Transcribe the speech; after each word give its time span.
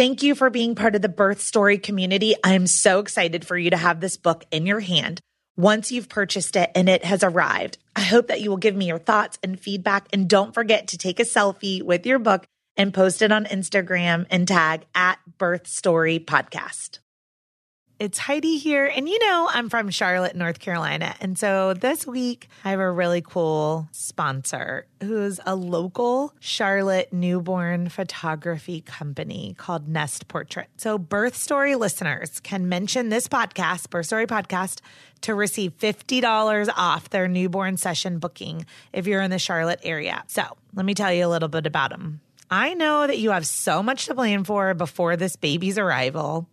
Thank 0.00 0.22
you 0.22 0.34
for 0.34 0.48
being 0.48 0.76
part 0.76 0.94
of 0.94 1.02
the 1.02 1.10
birth 1.10 1.42
story 1.42 1.76
community. 1.76 2.34
I 2.42 2.54
am 2.54 2.66
so 2.66 3.00
excited 3.00 3.46
for 3.46 3.54
you 3.54 3.68
to 3.68 3.76
have 3.76 4.00
this 4.00 4.16
book 4.16 4.46
in 4.50 4.64
your 4.64 4.80
hand 4.80 5.20
once 5.58 5.92
you've 5.92 6.08
purchased 6.08 6.56
it 6.56 6.70
and 6.74 6.88
it 6.88 7.04
has 7.04 7.22
arrived. 7.22 7.76
I 7.94 8.00
hope 8.00 8.28
that 8.28 8.40
you 8.40 8.48
will 8.48 8.56
give 8.56 8.74
me 8.74 8.86
your 8.86 8.98
thoughts 8.98 9.38
and 9.42 9.60
feedback. 9.60 10.08
And 10.10 10.26
don't 10.26 10.54
forget 10.54 10.88
to 10.88 10.96
take 10.96 11.20
a 11.20 11.24
selfie 11.24 11.82
with 11.82 12.06
your 12.06 12.18
book 12.18 12.46
and 12.78 12.94
post 12.94 13.20
it 13.20 13.30
on 13.30 13.44
Instagram 13.44 14.24
and 14.30 14.48
tag 14.48 14.86
at 14.94 15.18
Birth 15.36 15.66
Story 15.66 16.18
Podcast. 16.18 17.00
It's 18.00 18.16
Heidi 18.16 18.56
here. 18.56 18.86
And 18.86 19.06
you 19.06 19.18
know, 19.18 19.46
I'm 19.52 19.68
from 19.68 19.90
Charlotte, 19.90 20.34
North 20.34 20.58
Carolina. 20.58 21.14
And 21.20 21.38
so 21.38 21.74
this 21.74 22.06
week, 22.06 22.48
I 22.64 22.70
have 22.70 22.80
a 22.80 22.90
really 22.90 23.20
cool 23.20 23.90
sponsor 23.92 24.86
who's 25.02 25.38
a 25.44 25.54
local 25.54 26.32
Charlotte 26.40 27.12
newborn 27.12 27.90
photography 27.90 28.80
company 28.80 29.54
called 29.58 29.86
Nest 29.86 30.28
Portrait. 30.28 30.68
So, 30.78 30.96
Birth 30.96 31.36
Story 31.36 31.74
listeners 31.74 32.40
can 32.40 32.70
mention 32.70 33.10
this 33.10 33.28
podcast, 33.28 33.90
Birth 33.90 34.06
Story 34.06 34.26
Podcast, 34.26 34.80
to 35.20 35.34
receive 35.34 35.76
$50 35.76 36.70
off 36.74 37.10
their 37.10 37.28
newborn 37.28 37.76
session 37.76 38.18
booking 38.18 38.64
if 38.94 39.06
you're 39.06 39.20
in 39.20 39.30
the 39.30 39.38
Charlotte 39.38 39.80
area. 39.82 40.24
So, 40.26 40.44
let 40.72 40.86
me 40.86 40.94
tell 40.94 41.12
you 41.12 41.26
a 41.26 41.28
little 41.28 41.50
bit 41.50 41.66
about 41.66 41.90
them. 41.90 42.22
I 42.50 42.72
know 42.72 43.06
that 43.06 43.18
you 43.18 43.32
have 43.32 43.46
so 43.46 43.82
much 43.82 44.06
to 44.06 44.14
plan 44.14 44.44
for 44.44 44.72
before 44.72 45.16
this 45.16 45.36
baby's 45.36 45.76
arrival. 45.76 46.48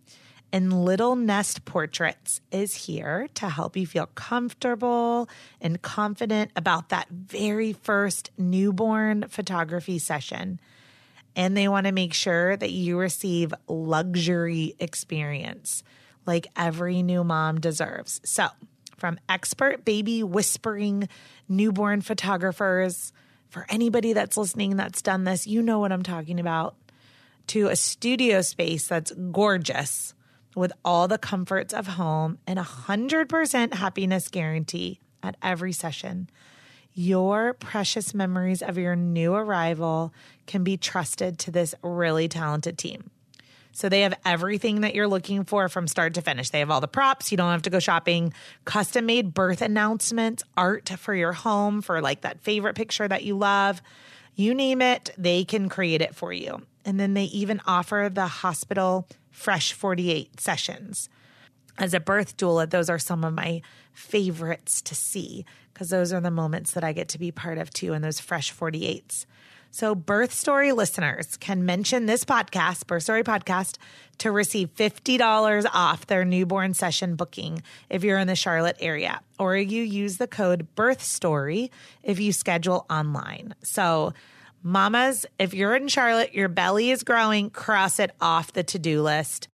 And 0.50 0.84
Little 0.84 1.14
Nest 1.14 1.66
Portraits 1.66 2.40
is 2.50 2.74
here 2.74 3.28
to 3.34 3.50
help 3.50 3.76
you 3.76 3.86
feel 3.86 4.06
comfortable 4.14 5.28
and 5.60 5.80
confident 5.82 6.52
about 6.56 6.88
that 6.88 7.08
very 7.10 7.74
first 7.74 8.30
newborn 8.38 9.26
photography 9.28 9.98
session. 9.98 10.58
And 11.36 11.54
they 11.54 11.68
want 11.68 11.86
to 11.86 11.92
make 11.92 12.14
sure 12.14 12.56
that 12.56 12.70
you 12.70 12.98
receive 12.98 13.52
luxury 13.68 14.74
experience 14.78 15.82
like 16.24 16.46
every 16.56 17.02
new 17.02 17.24
mom 17.24 17.60
deserves. 17.60 18.20
So, 18.24 18.48
from 18.96 19.20
expert 19.28 19.84
baby 19.84 20.22
whispering 20.22 21.08
newborn 21.48 22.00
photographers, 22.00 23.12
for 23.48 23.66
anybody 23.68 24.14
that's 24.14 24.36
listening 24.36 24.76
that's 24.76 25.02
done 25.02 25.24
this, 25.24 25.46
you 25.46 25.62
know 25.62 25.78
what 25.78 25.92
I'm 25.92 26.02
talking 26.02 26.40
about, 26.40 26.74
to 27.48 27.68
a 27.68 27.76
studio 27.76 28.40
space 28.42 28.88
that's 28.88 29.12
gorgeous 29.12 30.14
with 30.54 30.72
all 30.84 31.08
the 31.08 31.18
comforts 31.18 31.72
of 31.74 31.86
home 31.86 32.38
and 32.46 32.58
a 32.58 32.62
100% 32.62 33.74
happiness 33.74 34.28
guarantee 34.28 35.00
at 35.22 35.36
every 35.42 35.72
session. 35.72 36.28
Your 36.94 37.52
precious 37.54 38.12
memories 38.12 38.62
of 38.62 38.76
your 38.76 38.96
new 38.96 39.34
arrival 39.34 40.12
can 40.46 40.64
be 40.64 40.76
trusted 40.76 41.38
to 41.40 41.50
this 41.50 41.74
really 41.82 42.28
talented 42.28 42.76
team. 42.76 43.10
So 43.78 43.88
they 43.88 44.00
have 44.00 44.18
everything 44.24 44.80
that 44.80 44.96
you're 44.96 45.06
looking 45.06 45.44
for 45.44 45.68
from 45.68 45.86
start 45.86 46.14
to 46.14 46.22
finish. 46.22 46.50
They 46.50 46.58
have 46.58 46.70
all 46.70 46.80
the 46.80 46.88
props. 46.88 47.30
You 47.30 47.36
don't 47.36 47.52
have 47.52 47.62
to 47.62 47.70
go 47.70 47.78
shopping. 47.78 48.32
Custom 48.64 49.06
made 49.06 49.32
birth 49.32 49.62
announcements, 49.62 50.42
art 50.56 50.88
for 50.88 51.14
your 51.14 51.32
home 51.32 51.80
for 51.80 52.00
like 52.00 52.22
that 52.22 52.40
favorite 52.40 52.74
picture 52.74 53.06
that 53.06 53.22
you 53.22 53.38
love. 53.38 53.80
You 54.34 54.52
name 54.52 54.82
it, 54.82 55.10
they 55.16 55.44
can 55.44 55.68
create 55.68 56.02
it 56.02 56.16
for 56.16 56.32
you. 56.32 56.62
And 56.84 56.98
then 56.98 57.14
they 57.14 57.24
even 57.24 57.60
offer 57.66 58.10
the 58.12 58.26
hospital 58.26 59.06
Fresh 59.38 59.72
48 59.72 60.40
sessions. 60.40 61.08
As 61.78 61.94
a 61.94 62.00
birth 62.00 62.36
doula, 62.36 62.68
those 62.68 62.90
are 62.90 62.98
some 62.98 63.22
of 63.22 63.32
my 63.32 63.62
favorites 63.92 64.82
to 64.82 64.96
see 64.96 65.44
because 65.72 65.90
those 65.90 66.12
are 66.12 66.20
the 66.20 66.30
moments 66.32 66.72
that 66.72 66.82
I 66.82 66.92
get 66.92 67.08
to 67.10 67.20
be 67.20 67.30
part 67.30 67.56
of 67.56 67.70
too 67.70 67.92
in 67.92 68.02
those 68.02 68.18
Fresh 68.18 68.52
48s. 68.52 69.26
So, 69.70 69.94
Birth 69.94 70.32
Story 70.32 70.72
listeners 70.72 71.36
can 71.36 71.64
mention 71.64 72.06
this 72.06 72.24
podcast, 72.24 72.88
Birth 72.88 73.04
Story 73.04 73.22
Podcast, 73.22 73.76
to 74.16 74.32
receive 74.32 74.74
$50 74.74 75.66
off 75.72 76.06
their 76.06 76.24
newborn 76.24 76.74
session 76.74 77.14
booking 77.14 77.62
if 77.88 78.02
you're 78.02 78.18
in 78.18 78.26
the 78.26 78.34
Charlotte 78.34 78.78
area, 78.80 79.20
or 79.38 79.56
you 79.56 79.84
use 79.84 80.16
the 80.16 80.26
code 80.26 80.74
Birth 80.74 81.02
Story 81.04 81.70
if 82.02 82.18
you 82.18 82.32
schedule 82.32 82.86
online. 82.90 83.54
So, 83.62 84.14
Mamas, 84.62 85.24
if 85.38 85.54
you're 85.54 85.76
in 85.76 85.88
Charlotte, 85.88 86.34
your 86.34 86.48
belly 86.48 86.90
is 86.90 87.04
growing, 87.04 87.50
cross 87.50 87.98
it 87.98 88.10
off 88.20 88.52
the 88.52 88.62
to 88.64 88.78
do 88.78 89.02
list. 89.02 89.48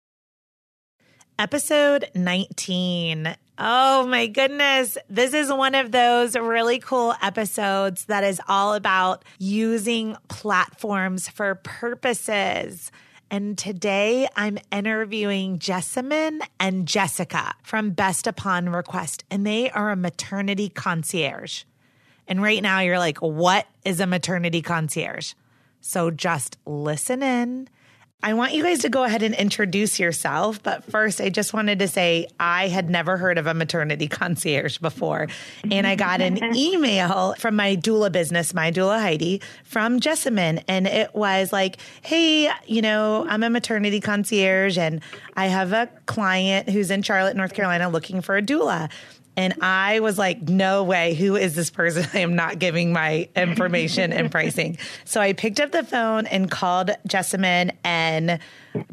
Episode 1.38 2.10
19. 2.14 3.36
Oh 3.58 4.06
my 4.06 4.26
goodness. 4.26 4.96
This 5.08 5.34
is 5.34 5.52
one 5.52 5.74
of 5.74 5.92
those 5.92 6.36
really 6.36 6.78
cool 6.78 7.14
episodes 7.20 8.06
that 8.06 8.24
is 8.24 8.40
all 8.48 8.74
about 8.74 9.24
using 9.38 10.16
platforms 10.28 11.28
for 11.28 11.56
purposes. 11.56 12.90
And 13.30 13.58
today 13.58 14.28
I'm 14.36 14.58
interviewing 14.70 15.58
Jessamine 15.58 16.40
and 16.60 16.86
Jessica 16.86 17.54
from 17.62 17.90
Best 17.90 18.26
Upon 18.26 18.68
Request, 18.68 19.24
and 19.30 19.46
they 19.46 19.70
are 19.70 19.90
a 19.90 19.96
maternity 19.96 20.68
concierge. 20.68 21.64
And 22.28 22.42
right 22.42 22.62
now 22.62 22.80
you're 22.80 22.98
like, 22.98 23.18
what 23.18 23.66
is 23.84 24.00
a 24.00 24.06
maternity 24.06 24.62
concierge? 24.62 25.34
So 25.80 26.10
just 26.10 26.56
listen 26.64 27.22
in. 27.22 27.68
I 28.24 28.32
want 28.32 28.54
you 28.54 28.62
guys 28.62 28.78
to 28.78 28.88
go 28.88 29.04
ahead 29.04 29.22
and 29.22 29.34
introduce 29.34 30.00
yourself. 30.00 30.62
But 30.62 30.82
first, 30.84 31.20
I 31.20 31.28
just 31.28 31.52
wanted 31.52 31.80
to 31.80 31.88
say 31.88 32.26
I 32.40 32.68
had 32.68 32.88
never 32.88 33.18
heard 33.18 33.36
of 33.36 33.46
a 33.46 33.52
maternity 33.52 34.08
concierge 34.08 34.78
before. 34.78 35.28
And 35.70 35.86
I 35.86 35.94
got 35.94 36.22
an 36.22 36.42
email 36.56 37.34
from 37.34 37.54
my 37.54 37.76
doula 37.76 38.10
business, 38.10 38.54
my 38.54 38.70
doula 38.70 38.98
Heidi, 38.98 39.42
from 39.64 40.00
Jessamine. 40.00 40.60
And 40.68 40.86
it 40.86 41.14
was 41.14 41.52
like, 41.52 41.76
hey, 42.00 42.50
you 42.66 42.80
know, 42.80 43.26
I'm 43.28 43.42
a 43.42 43.50
maternity 43.50 44.00
concierge 44.00 44.78
and 44.78 45.02
I 45.36 45.48
have 45.48 45.74
a 45.74 45.90
client 46.06 46.70
who's 46.70 46.90
in 46.90 47.02
Charlotte, 47.02 47.36
North 47.36 47.52
Carolina 47.52 47.90
looking 47.90 48.22
for 48.22 48.38
a 48.38 48.42
doula. 48.42 48.90
And 49.36 49.54
I 49.60 50.00
was 50.00 50.18
like, 50.18 50.42
no 50.42 50.84
way. 50.84 51.14
Who 51.14 51.36
is 51.36 51.54
this 51.54 51.70
person? 51.70 52.06
I 52.14 52.20
am 52.20 52.34
not 52.34 52.58
giving 52.58 52.92
my 52.92 53.28
information 53.34 54.12
and 54.12 54.30
pricing. 54.30 54.78
So 55.04 55.20
I 55.20 55.32
picked 55.32 55.60
up 55.60 55.72
the 55.72 55.84
phone 55.84 56.26
and 56.26 56.50
called 56.50 56.90
Jessamine 57.06 57.72
and 57.82 58.38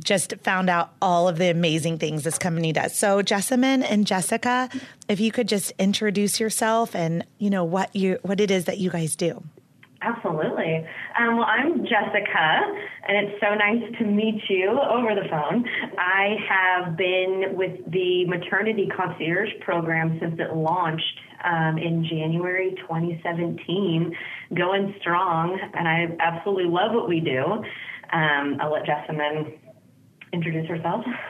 just 0.04 0.34
found 0.42 0.70
out 0.70 0.94
all 1.02 1.28
of 1.28 1.38
the 1.38 1.50
amazing 1.50 1.98
things 2.00 2.24
this 2.24 2.38
company 2.38 2.74
does. 2.74 2.98
So 2.98 3.22
Jessamine 3.22 3.84
and 3.84 4.06
Jessica, 4.06 4.70
if 5.08 5.20
you 5.20 5.32
could 5.32 5.48
just 5.48 5.74
introduce 5.80 6.40
yourself 6.40 6.96
and, 6.96 7.26
you 7.38 7.50
know, 7.50 7.64
what 7.64 7.96
you 7.96 8.20
what 8.22 8.40
it 8.40 8.52
is 8.52 8.66
that 8.66 8.78
you 8.78 8.90
guys 8.90 9.16
do. 9.16 9.44
Absolutely. 10.02 10.86
Um, 11.22 11.38
well, 11.38 11.46
I'm 11.46 11.84
Jessica, 11.84 12.62
and 13.08 13.28
it's 13.28 13.40
so 13.40 13.54
nice 13.54 13.84
to 14.00 14.06
meet 14.06 14.42
you 14.50 14.70
over 14.70 15.14
the 15.14 15.28
phone. 15.30 15.66
I 15.98 16.36
have 16.50 16.98
been 16.98 17.54
with 17.54 17.92
the 17.92 18.26
maternity 18.26 18.90
concierge 18.96 19.50
program 19.60 20.18
since 20.20 20.40
it 20.40 20.56
launched 20.56 21.20
um, 21.44 21.78
in 21.78 22.06
January 22.10 22.74
2017, 22.82 24.16
going 24.56 24.96
strong, 25.00 25.60
and 25.74 25.88
I 25.88 26.08
absolutely 26.20 26.66
love 26.66 26.94
what 26.94 27.08
we 27.08 27.20
do. 27.20 27.44
Um, 28.14 28.58
I'll 28.60 28.72
let 28.72 28.86
Jessamine 28.86 29.60
introduce 30.34 30.68
herself. 30.68 31.06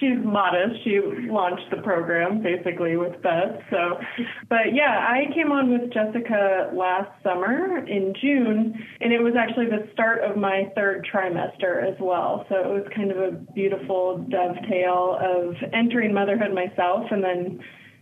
she's 0.00 0.18
modest. 0.24 0.82
She 0.82 0.98
launched 1.28 1.70
the 1.70 1.82
program 1.82 2.42
basically 2.42 2.96
with 2.96 3.20
Beth. 3.22 3.60
So, 3.70 4.00
but 4.48 4.72
yeah, 4.74 5.06
I 5.08 5.32
came 5.34 5.52
on 5.52 5.70
with 5.70 5.92
Jessica 5.92 6.70
last 6.74 7.10
summer 7.22 7.78
in 7.86 8.14
June, 8.20 8.74
and 9.00 9.12
it 9.12 9.22
was 9.22 9.34
actually 9.38 9.66
the 9.66 9.88
start 9.92 10.24
of 10.24 10.36
my 10.36 10.72
third 10.74 11.06
trimester 11.12 11.86
as 11.86 11.98
well. 12.00 12.46
So 12.48 12.56
it 12.56 12.66
was 12.66 12.86
kind 12.94 13.12
of 13.12 13.18
a 13.18 13.30
beautiful 13.32 14.18
dovetail 14.30 15.18
of 15.20 15.54
entering 15.72 16.14
motherhood 16.14 16.54
myself 16.54 17.06
and 17.10 17.22
then 17.22 17.60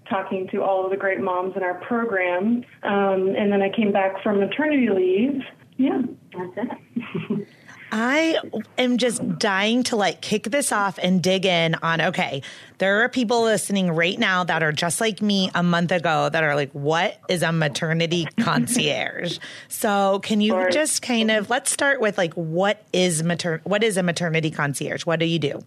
talking 0.09 0.49
to 0.52 0.62
all 0.62 0.85
of 0.85 0.90
the 0.90 0.97
great 0.97 1.21
moms 1.21 1.55
in 1.57 1.62
our 1.62 1.81
program. 1.87 2.64
Um, 2.83 3.35
and 3.37 3.52
then 3.52 3.61
I 3.61 3.69
came 3.69 3.93
back 3.93 4.23
from 4.23 4.38
maternity 4.38 4.88
leave. 4.88 5.43
Yeah, 5.76 6.02
that's 6.33 6.69
it. 6.97 7.49
I 7.90 8.38
am 8.76 8.99
just 8.99 9.38
dying 9.38 9.83
to 9.85 9.97
like 9.97 10.21
kick 10.21 10.45
this 10.45 10.73
off 10.73 10.99
and 11.02 11.23
dig 11.23 11.47
in 11.47 11.75
on 11.76 12.00
okay, 12.00 12.42
there 12.78 13.02
are 13.02 13.09
people 13.09 13.42
listening 13.42 13.90
right 13.90 14.18
now 14.18 14.45
that 14.45 14.62
are 14.62 14.73
just 14.73 15.00
like 15.00 15.23
me 15.23 15.50
a 15.54 15.62
month 15.62 15.92
ago 15.92 16.28
that 16.28 16.45
are 16.45 16.54
like, 16.54 16.71
what 16.73 17.18
is 17.28 17.42
a 17.42 17.52
maternity 17.52 18.26
concierge? 18.40 19.38
so 19.68 20.21
can 20.21 20.40
you 20.40 20.71
just 20.71 21.02
kind 21.02 21.30
of 21.30 21.50
let's 21.50 21.71
start 21.71 22.00
with 22.00 22.18
like 22.18 22.35
what 22.35 22.85
is 22.92 23.23
mater 23.23 23.61
what 23.64 23.83
is 23.83 23.97
a 23.97 24.02
maternity 24.02 24.50
concierge? 24.50 25.07
What 25.07 25.18
do 25.21 25.26
you 25.26 25.38
do? 25.38 25.61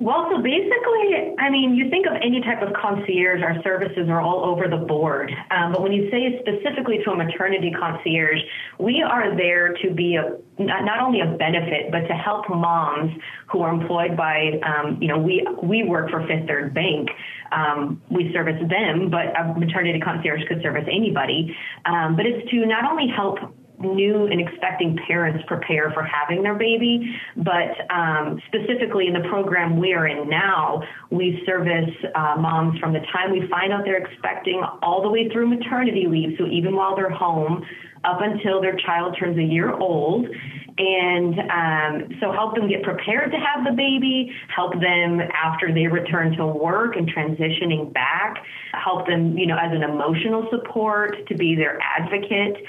Well, 0.00 0.28
so 0.30 0.40
basically, 0.40 1.34
I 1.40 1.50
mean, 1.50 1.74
you 1.74 1.90
think 1.90 2.06
of 2.06 2.12
any 2.22 2.40
type 2.40 2.62
of 2.62 2.72
concierge, 2.72 3.42
our 3.42 3.60
services 3.64 4.08
are 4.08 4.20
all 4.20 4.44
over 4.44 4.68
the 4.68 4.76
board. 4.76 5.32
Um, 5.50 5.72
but 5.72 5.82
when 5.82 5.90
you 5.90 6.08
say 6.08 6.38
specifically 6.38 6.98
to 7.04 7.10
a 7.10 7.16
maternity 7.16 7.72
concierge, 7.76 8.38
we 8.78 9.02
are 9.02 9.36
there 9.36 9.74
to 9.82 9.90
be 9.90 10.14
a, 10.14 10.38
not, 10.62 11.00
only 11.00 11.20
a 11.20 11.36
benefit, 11.36 11.90
but 11.90 12.06
to 12.06 12.14
help 12.14 12.48
moms 12.48 13.10
who 13.50 13.60
are 13.62 13.74
employed 13.74 14.16
by, 14.16 14.60
um, 14.62 15.02
you 15.02 15.08
know, 15.08 15.18
we, 15.18 15.44
we 15.64 15.82
work 15.82 16.10
for 16.10 16.24
Fifth 16.28 16.46
Third 16.46 16.72
Bank. 16.72 17.08
Um, 17.50 18.00
we 18.08 18.32
service 18.32 18.62
them, 18.68 19.10
but 19.10 19.34
a 19.36 19.58
maternity 19.58 19.98
concierge 19.98 20.46
could 20.46 20.62
service 20.62 20.84
anybody. 20.86 21.56
Um, 21.86 22.14
but 22.14 22.24
it's 22.24 22.48
to 22.50 22.66
not 22.66 22.88
only 22.88 23.08
help 23.08 23.38
new 23.80 24.26
and 24.26 24.40
expecting 24.40 24.98
parents 25.06 25.44
prepare 25.46 25.90
for 25.92 26.02
having 26.02 26.42
their 26.42 26.54
baby. 26.54 27.14
But 27.36 27.90
um, 27.90 28.40
specifically 28.48 29.06
in 29.06 29.12
the 29.12 29.28
program 29.28 29.78
we 29.78 29.92
are 29.92 30.06
in 30.06 30.28
now, 30.28 30.82
we 31.10 31.42
service 31.46 31.90
uh, 32.14 32.36
moms 32.38 32.78
from 32.78 32.92
the 32.92 33.00
time 33.12 33.32
we 33.32 33.46
find 33.48 33.72
out 33.72 33.84
they're 33.84 34.04
expecting 34.04 34.62
all 34.82 35.02
the 35.02 35.10
way 35.10 35.28
through 35.28 35.48
maternity 35.48 36.06
leave. 36.08 36.36
So 36.38 36.46
even 36.46 36.74
while 36.74 36.96
they're 36.96 37.10
home, 37.10 37.64
up 38.04 38.20
until 38.20 38.60
their 38.60 38.76
child 38.76 39.16
turns 39.18 39.38
a 39.38 39.42
year 39.42 39.72
old. 39.72 40.26
And 40.78 41.40
um, 41.50 42.18
so 42.20 42.30
help 42.30 42.54
them 42.54 42.68
get 42.68 42.84
prepared 42.84 43.32
to 43.32 43.38
have 43.38 43.64
the 43.64 43.72
baby, 43.72 44.32
help 44.54 44.74
them 44.74 45.20
after 45.34 45.74
they 45.74 45.88
return 45.88 46.36
to 46.36 46.46
work 46.46 46.94
and 46.94 47.12
transitioning 47.12 47.92
back, 47.92 48.36
help 48.72 49.08
them, 49.08 49.36
you 49.36 49.46
know, 49.46 49.56
as 49.56 49.72
an 49.72 49.82
emotional 49.82 50.46
support 50.50 51.26
to 51.26 51.34
be 51.34 51.56
their 51.56 51.80
advocate 51.82 52.64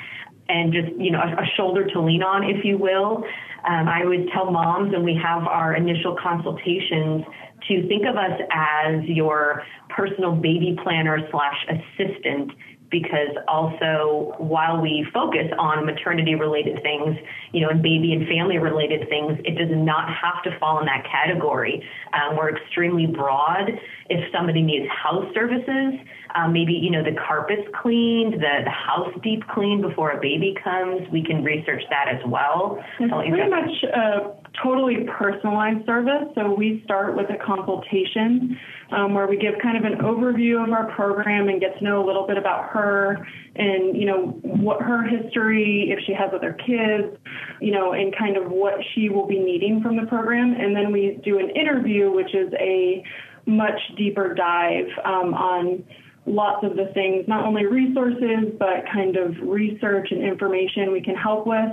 and 0.50 0.74
just, 0.74 0.91
you 0.98 1.12
know, 1.12 1.20
a, 1.20 1.44
a 1.44 1.46
shoulder 1.56 1.86
to 1.88 2.01
lean 2.01 2.24
on, 2.24 2.44
if 2.44 2.65
you 2.65 2.77
will. 2.77 3.24
Um, 3.68 3.88
I 3.88 4.06
would 4.06 4.29
tell 4.34 4.51
moms 4.51 4.91
when 4.91 5.03
we 5.03 5.20
have 5.22 5.44
our 5.48 5.75
initial 5.75 6.15
consultations 6.22 7.24
to 7.68 7.88
think 7.88 8.06
of 8.06 8.15
us 8.15 8.39
as 8.51 9.03
your 9.03 9.63
personal 9.89 10.34
baby 10.34 10.77
planner 10.82 11.20
slash 11.29 11.65
assistant 11.70 12.51
because 12.89 13.36
also 13.48 14.36
while 14.38 14.81
we 14.81 15.05
focus 15.13 15.48
on 15.58 15.86
maternity 15.86 16.36
related 16.36 16.81
things, 16.81 17.17
you 17.51 17.62
know, 17.62 17.69
and 17.69 17.81
baby 17.81 18.13
and 18.13 18.27
family 18.27 18.58
related 18.58 19.08
things, 19.10 19.38
it 19.46 19.58
does 19.58 19.69
not 19.72 20.10
have 20.10 20.41
to 20.43 20.58
fall 20.60 20.79
in 20.79 20.86
that 20.86 21.05
category. 21.10 21.84
Um, 22.13 22.38
we're 22.38 22.55
extremely 22.55 23.05
broad. 23.05 23.69
If 24.10 24.31
somebody 24.34 24.62
needs 24.62 24.89
house 24.89 25.25
services, 25.34 26.00
um, 26.36 26.53
maybe, 26.53 26.74
you 26.74 26.91
know, 26.91 27.03
the 27.03 27.15
carpets 27.27 27.67
cleaned, 27.81 28.34
the, 28.34 28.63
the 28.63 28.69
house 28.69 29.12
deep 29.24 29.48
cleaned 29.48 29.81
before 29.81 30.12
a 30.12 30.19
baby 30.19 30.55
comes, 30.63 31.08
we 31.12 31.24
can 31.24 31.43
research 31.43 31.84
that 31.89 32.08
as 32.08 32.22
well. 32.27 32.84
It's 33.00 33.12
pretty 33.12 33.50
much 33.50 33.84
a 33.84 34.38
totally 34.63 35.05
personalized 35.17 35.85
service. 35.85 36.27
So 36.35 36.53
we 36.53 36.81
start 36.85 37.15
with 37.15 37.27
a 37.29 37.37
consultation 37.45 38.57
um, 38.91 39.13
where 39.13 39.27
we 39.27 39.37
give 39.37 39.53
kind 39.61 39.77
of 39.77 39.83
an 39.91 39.99
overview 39.99 40.63
of 40.63 40.71
our 40.71 40.91
program 40.93 41.49
and 41.49 41.59
get 41.59 41.77
to 41.77 41.83
know 41.83 42.03
a 42.03 42.05
little 42.05 42.25
bit 42.27 42.37
about 42.37 42.69
her 42.69 43.25
and, 43.55 43.95
you 43.95 44.05
know, 44.05 44.39
what 44.43 44.81
her 44.81 45.03
history, 45.03 45.89
if 45.91 45.99
she 46.05 46.13
has 46.13 46.31
other 46.33 46.53
kids, 46.53 47.17
you 47.61 47.71
know, 47.71 47.93
and 47.93 48.15
kind 48.17 48.37
of 48.37 48.51
what 48.51 48.75
she 48.93 49.09
will 49.09 49.27
be 49.27 49.39
needing 49.39 49.81
from 49.81 49.95
the 49.95 50.05
program. 50.07 50.55
And 50.59 50.75
then 50.75 50.91
we 50.91 51.19
do 51.23 51.39
an 51.39 51.49
interview, 51.51 52.11
which 52.11 52.33
is 52.33 52.51
a 52.59 53.03
much 53.45 53.79
deeper 53.97 54.33
dive 54.33 54.87
um, 55.05 55.33
on 55.33 55.83
lots 56.25 56.63
of 56.63 56.75
the 56.75 56.91
things, 56.93 57.25
not 57.27 57.45
only 57.45 57.65
resources, 57.65 58.53
but 58.59 58.85
kind 58.93 59.17
of 59.17 59.35
research 59.41 60.09
and 60.11 60.23
information 60.23 60.91
we 60.91 61.01
can 61.01 61.15
help 61.15 61.47
with. 61.47 61.71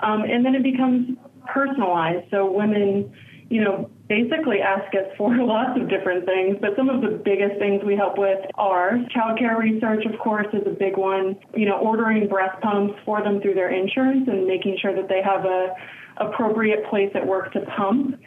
Um, 0.00 0.22
and 0.22 0.44
then 0.44 0.54
it 0.54 0.62
becomes 0.62 1.18
personalized. 1.48 2.26
So 2.30 2.50
women, 2.50 3.12
you 3.50 3.62
know, 3.62 3.90
basically 4.08 4.60
ask 4.60 4.94
us 4.94 5.10
for 5.16 5.36
lots 5.38 5.80
of 5.80 5.88
different 5.88 6.24
things, 6.26 6.56
but 6.60 6.70
some 6.76 6.88
of 6.88 7.02
the 7.02 7.20
biggest 7.24 7.58
things 7.58 7.82
we 7.84 7.96
help 7.96 8.18
with 8.18 8.38
are 8.54 8.98
childcare 9.14 9.58
research, 9.58 10.04
of 10.04 10.18
course, 10.18 10.46
is 10.52 10.66
a 10.66 10.70
big 10.70 10.96
one. 10.96 11.38
You 11.54 11.66
know, 11.66 11.78
ordering 11.78 12.28
breast 12.28 12.60
pumps 12.62 12.94
for 13.04 13.22
them 13.22 13.40
through 13.40 13.54
their 13.54 13.70
insurance 13.70 14.28
and 14.28 14.46
making 14.46 14.78
sure 14.80 14.94
that 14.94 15.08
they 15.08 15.22
have 15.22 15.44
a 15.44 15.74
appropriate 16.18 16.84
place 16.90 17.10
at 17.14 17.26
work 17.26 17.52
to 17.52 17.60
pump. 17.76 18.20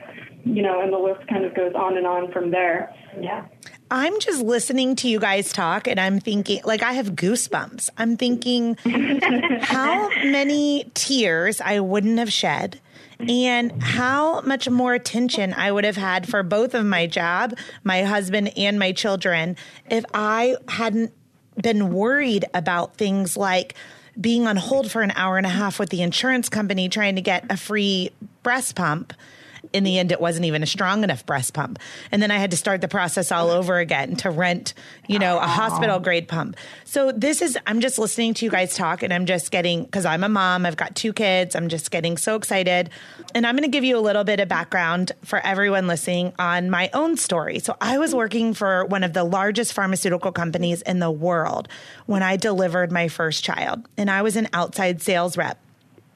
You 0.44 0.64
know, 0.64 0.82
and 0.82 0.92
the 0.92 0.98
list 0.98 1.28
kind 1.28 1.46
of 1.46 1.54
goes 1.54 1.74
on 1.76 1.98
and 1.98 2.08
on 2.08 2.32
from 2.32 2.50
there. 2.50 2.92
Yeah. 3.20 3.46
I'm 3.92 4.20
just 4.22 4.42
listening 4.42 4.96
to 4.98 5.10
you 5.10 5.20
guys 5.20 5.52
talk 5.52 5.86
and 5.86 6.00
I'm 6.00 6.20
thinking, 6.20 6.62
like, 6.64 6.82
I 6.82 6.94
have 6.94 7.12
goosebumps. 7.12 7.90
I'm 7.98 8.16
thinking 8.16 8.78
how 9.62 10.10
many 10.24 10.90
tears 10.94 11.60
I 11.60 11.82
wouldn't 11.82 12.18
have 12.18 12.32
shed 12.32 12.80
and 13.30 13.82
how 13.82 14.42
much 14.42 14.70
more 14.70 14.94
attention 14.94 15.54
I 15.54 15.72
would 15.72 15.84
have 15.84 15.98
had 15.98 16.28
for 16.28 16.44
both 16.44 16.74
of 16.74 16.86
my 16.86 17.08
job, 17.08 17.56
my 17.84 18.04
husband, 18.04 18.58
and 18.58 18.80
my 18.80 18.92
children 18.92 19.58
if 19.90 20.06
I 20.14 20.56
hadn't 20.68 21.14
been 21.62 21.94
worried 21.94 22.46
about 22.54 22.96
things 22.96 23.36
like 23.36 23.76
being 24.20 24.48
on 24.48 24.58
hold 24.58 24.92
for 24.92 25.02
an 25.02 25.12
hour 25.12 25.38
and 25.38 25.46
a 25.46 25.50
half 25.50 25.80
with 25.80 25.90
the 25.90 26.02
insurance 26.02 26.50
company 26.50 26.90
trying 26.90 27.16
to 27.16 27.22
get 27.22 27.46
a 27.50 27.58
free 27.58 28.12
breast 28.44 28.76
pump 28.76 29.14
in 29.74 29.84
the 29.84 30.00
end, 30.00 30.12
it 30.12 30.22
wasn't 30.22 30.46
even 30.46 30.64
a 30.64 30.66
strong 30.66 31.04
enough 31.04 31.26
breast 31.26 31.54
pump. 31.54 31.80
And 32.12 32.22
then 32.22 32.32
I 32.32 32.38
had 32.38 32.52
to 32.52 32.58
start 32.58 32.82
the 32.82 32.88
process 32.88 33.32
all 33.32 33.50
over 33.50 33.78
again 33.80 34.16
to 34.18 34.30
rent, 34.30 34.74
you 35.08 35.20
know, 35.20 35.38
a 35.38 35.48
hospital 35.48 35.98
oh. 35.98 36.00
grade 36.00 36.28
pump. 36.28 36.58
So 36.86 37.12
this 37.12 37.42
is, 37.42 37.58
I'm 37.66 37.82
just 37.82 37.98
listening 37.98 38.34
to 38.36 38.46
you 38.46 38.52
guys 38.52 38.76
talk 38.76 39.04
and 39.04 39.14
I'm 39.14 39.26
just 39.26 39.52
getting, 39.52 39.86
cause 39.88 40.06
I'm 40.06 40.24
a 40.24 40.30
mom, 40.30 40.66
I've 40.66 40.78
got 40.78 40.96
two 40.96 41.14
kids, 41.14 41.56
I'm 41.56 41.70
just 41.70 41.92
getting 41.92 42.18
so 42.18 42.36
excited. 42.36 42.90
And 43.34 43.48
I'm 43.48 43.56
going 43.56 43.70
to 43.70 43.76
give 43.76 43.84
you 43.84 43.98
a 43.98 44.02
little 44.02 44.24
bit 44.24 44.40
of 44.40 44.48
background 44.48 45.12
for 45.24 45.40
everyone 45.40 45.88
listening 45.88 46.34
on 46.38 46.70
my 46.70 46.90
own 46.94 47.18
story. 47.18 47.60
So 47.60 47.78
I 47.80 47.98
was 47.98 48.14
working 48.14 48.54
for 48.54 48.86
one 48.86 49.04
of 49.04 49.14
the 49.14 49.24
largest 49.24 49.74
pharmaceutical 49.74 50.32
companies 50.32 50.82
in 50.82 51.00
the 51.00 51.12
world 51.12 51.68
when 52.06 52.24
I 52.24 52.36
delivered 52.36 52.92
my 52.92 53.08
first 53.08 53.44
child 53.44 53.88
and 53.98 54.10
I 54.10 54.22
was 54.22 54.36
an 54.36 54.50
outside 54.54 55.02
sales 55.02 55.38
rep. 55.38 55.58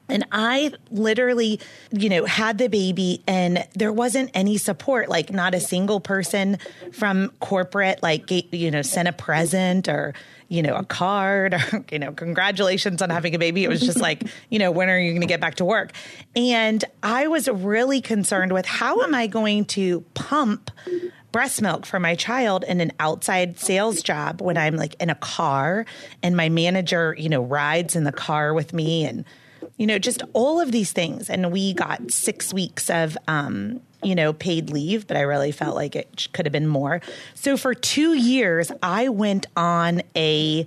And 0.08 0.24
I 0.30 0.72
literally, 0.90 1.60
you 1.90 2.08
know, 2.08 2.24
had 2.24 2.58
the 2.58 2.68
baby 2.68 3.22
and 3.26 3.66
there 3.74 3.92
wasn't 3.92 4.30
any 4.34 4.56
support, 4.56 5.08
like 5.08 5.32
not 5.32 5.54
a 5.54 5.60
single 5.60 6.00
person 6.00 6.58
from 6.92 7.30
corporate, 7.40 8.02
like, 8.02 8.30
you 8.52 8.70
know, 8.70 8.82
sent 8.82 9.08
a 9.08 9.12
present 9.12 9.88
or, 9.88 10.14
you 10.48 10.62
know, 10.62 10.76
a 10.76 10.84
card 10.84 11.54
or, 11.54 11.84
you 11.90 11.98
know, 11.98 12.12
congratulations 12.12 13.02
on 13.02 13.10
having 13.10 13.34
a 13.34 13.38
baby. 13.38 13.64
It 13.64 13.68
was 13.68 13.80
just 13.80 14.00
like, 14.00 14.24
you 14.50 14.58
know, 14.58 14.70
when 14.70 14.88
are 14.88 14.98
you 14.98 15.10
going 15.10 15.22
to 15.22 15.26
get 15.26 15.40
back 15.40 15.56
to 15.56 15.64
work? 15.64 15.92
And 16.36 16.84
I 17.02 17.26
was 17.26 17.48
really 17.48 18.00
concerned 18.00 18.52
with 18.52 18.66
how 18.66 19.02
am 19.02 19.14
I 19.14 19.26
going 19.26 19.64
to 19.66 20.02
pump 20.14 20.70
breast 21.32 21.60
milk 21.60 21.84
for 21.84 22.00
my 22.00 22.14
child 22.14 22.64
in 22.64 22.80
an 22.80 22.92
outside 23.00 23.58
sales 23.58 24.00
job 24.02 24.40
when 24.40 24.56
I'm 24.56 24.76
like 24.76 24.94
in 25.00 25.10
a 25.10 25.14
car 25.16 25.84
and 26.22 26.36
my 26.36 26.48
manager, 26.48 27.14
you 27.18 27.28
know, 27.28 27.42
rides 27.42 27.96
in 27.96 28.04
the 28.04 28.12
car 28.12 28.54
with 28.54 28.72
me 28.72 29.04
and, 29.04 29.24
you 29.76 29.86
know, 29.86 29.98
just 29.98 30.22
all 30.32 30.60
of 30.60 30.72
these 30.72 30.92
things. 30.92 31.28
And 31.28 31.52
we 31.52 31.74
got 31.74 32.10
six 32.10 32.52
weeks 32.52 32.88
of, 32.88 33.16
um, 33.28 33.80
you 34.02 34.14
know, 34.14 34.32
paid 34.32 34.70
leave, 34.70 35.06
but 35.06 35.16
I 35.16 35.22
really 35.22 35.52
felt 35.52 35.74
like 35.74 35.96
it 35.96 36.28
could 36.32 36.46
have 36.46 36.52
been 36.52 36.66
more. 36.66 37.00
So 37.34 37.56
for 37.56 37.74
two 37.74 38.14
years, 38.14 38.72
I 38.82 39.08
went 39.08 39.46
on 39.56 40.02
a 40.14 40.66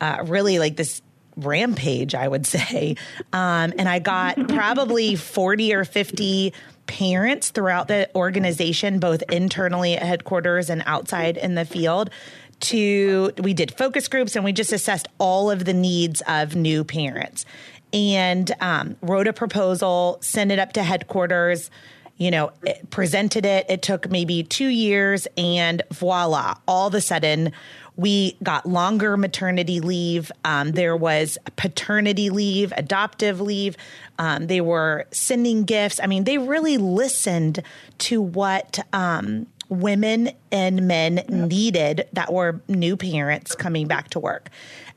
uh, 0.00 0.24
really 0.26 0.58
like 0.58 0.76
this 0.76 1.02
rampage, 1.36 2.14
I 2.14 2.28
would 2.28 2.46
say. 2.46 2.96
Um, 3.32 3.74
and 3.78 3.88
I 3.88 3.98
got 3.98 4.48
probably 4.48 5.16
40 5.16 5.74
or 5.74 5.84
50 5.84 6.52
parents 6.86 7.50
throughout 7.50 7.88
the 7.88 8.08
organization, 8.14 8.98
both 8.98 9.22
internally 9.30 9.94
at 9.96 10.02
headquarters 10.02 10.70
and 10.70 10.82
outside 10.86 11.36
in 11.36 11.54
the 11.54 11.64
field. 11.64 12.10
To 12.60 13.32
we 13.42 13.52
did 13.52 13.76
focus 13.76 14.08
groups 14.08 14.36
and 14.36 14.44
we 14.44 14.52
just 14.52 14.72
assessed 14.72 15.08
all 15.18 15.50
of 15.50 15.64
the 15.64 15.74
needs 15.74 16.22
of 16.26 16.54
new 16.54 16.84
parents 16.84 17.44
and 17.94 18.50
um, 18.60 18.96
wrote 19.00 19.28
a 19.28 19.32
proposal, 19.32 20.18
sent 20.20 20.50
it 20.50 20.58
up 20.58 20.74
to 20.74 20.82
headquarters. 20.82 21.70
You 22.16 22.30
know, 22.30 22.52
it, 22.62 22.90
presented 22.90 23.46
it. 23.46 23.66
It 23.68 23.82
took 23.82 24.10
maybe 24.10 24.42
two 24.42 24.68
years, 24.68 25.26
and 25.36 25.82
voila! 25.92 26.54
All 26.68 26.88
of 26.88 26.94
a 26.94 27.00
sudden, 27.00 27.52
we 27.96 28.36
got 28.42 28.66
longer 28.66 29.16
maternity 29.16 29.80
leave. 29.80 30.30
Um, 30.44 30.72
there 30.72 30.96
was 30.96 31.38
paternity 31.56 32.30
leave, 32.30 32.72
adoptive 32.76 33.40
leave. 33.40 33.76
Um, 34.18 34.48
they 34.48 34.60
were 34.60 35.06
sending 35.10 35.64
gifts. 35.64 36.00
I 36.02 36.06
mean, 36.06 36.24
they 36.24 36.38
really 36.38 36.76
listened 36.76 37.62
to 37.98 38.20
what 38.20 38.78
um, 38.92 39.46
women 39.68 40.30
and 40.52 40.86
men 40.86 41.24
needed 41.28 42.06
that 42.12 42.32
were 42.32 42.60
new 42.68 42.96
parents 42.96 43.54
coming 43.54 43.86
back 43.86 44.10
to 44.10 44.20
work. 44.20 44.50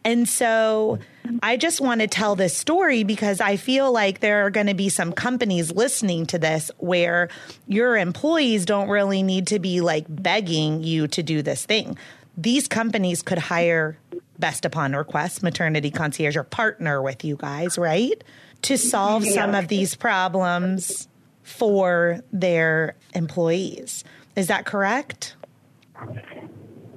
And 0.08 0.28
so 0.28 1.00
I 1.44 1.58
just 1.58 1.82
want 1.82 2.00
to 2.00 2.08
tell 2.08 2.38
this 2.38 2.56
story 2.56 3.04
because 3.04 3.42
I 3.42 3.58
feel 3.58 3.92
like 3.92 4.22
there 4.22 4.46
are 4.46 4.50
going 4.50 4.68
to 4.68 4.74
be 4.74 4.88
some 4.88 5.12
companies 5.12 5.70
listening 5.70 6.28
to 6.28 6.40
this 6.40 6.72
where 6.78 7.28
your 7.68 7.98
employees 7.98 8.66
don't 8.66 8.88
really 8.88 9.22
need 9.22 9.48
to 9.48 9.60
be 9.60 9.82
like 9.82 10.06
begging 10.08 10.82
you 10.82 11.10
to 11.10 11.22
do 11.22 11.42
this 11.42 11.66
thing. 11.66 11.98
These 12.38 12.70
companies 12.70 13.22
could 13.22 13.38
hire 13.38 13.98
best 14.40 14.64
upon 14.64 14.96
request 14.96 15.44
maternity 15.44 15.92
concierge 15.92 16.38
or 16.38 16.44
partner 16.46 17.02
with 17.02 17.26
you 17.26 17.36
guys, 17.36 17.78
right? 17.78 18.24
To 18.62 18.78
solve 18.78 19.26
some 19.26 19.56
of 19.56 19.68
these 19.68 19.94
problems 19.96 21.10
for 21.44 22.22
their 22.32 22.96
employees. 23.14 24.06
Is 24.38 24.48
that 24.48 24.66
correct? 24.66 25.36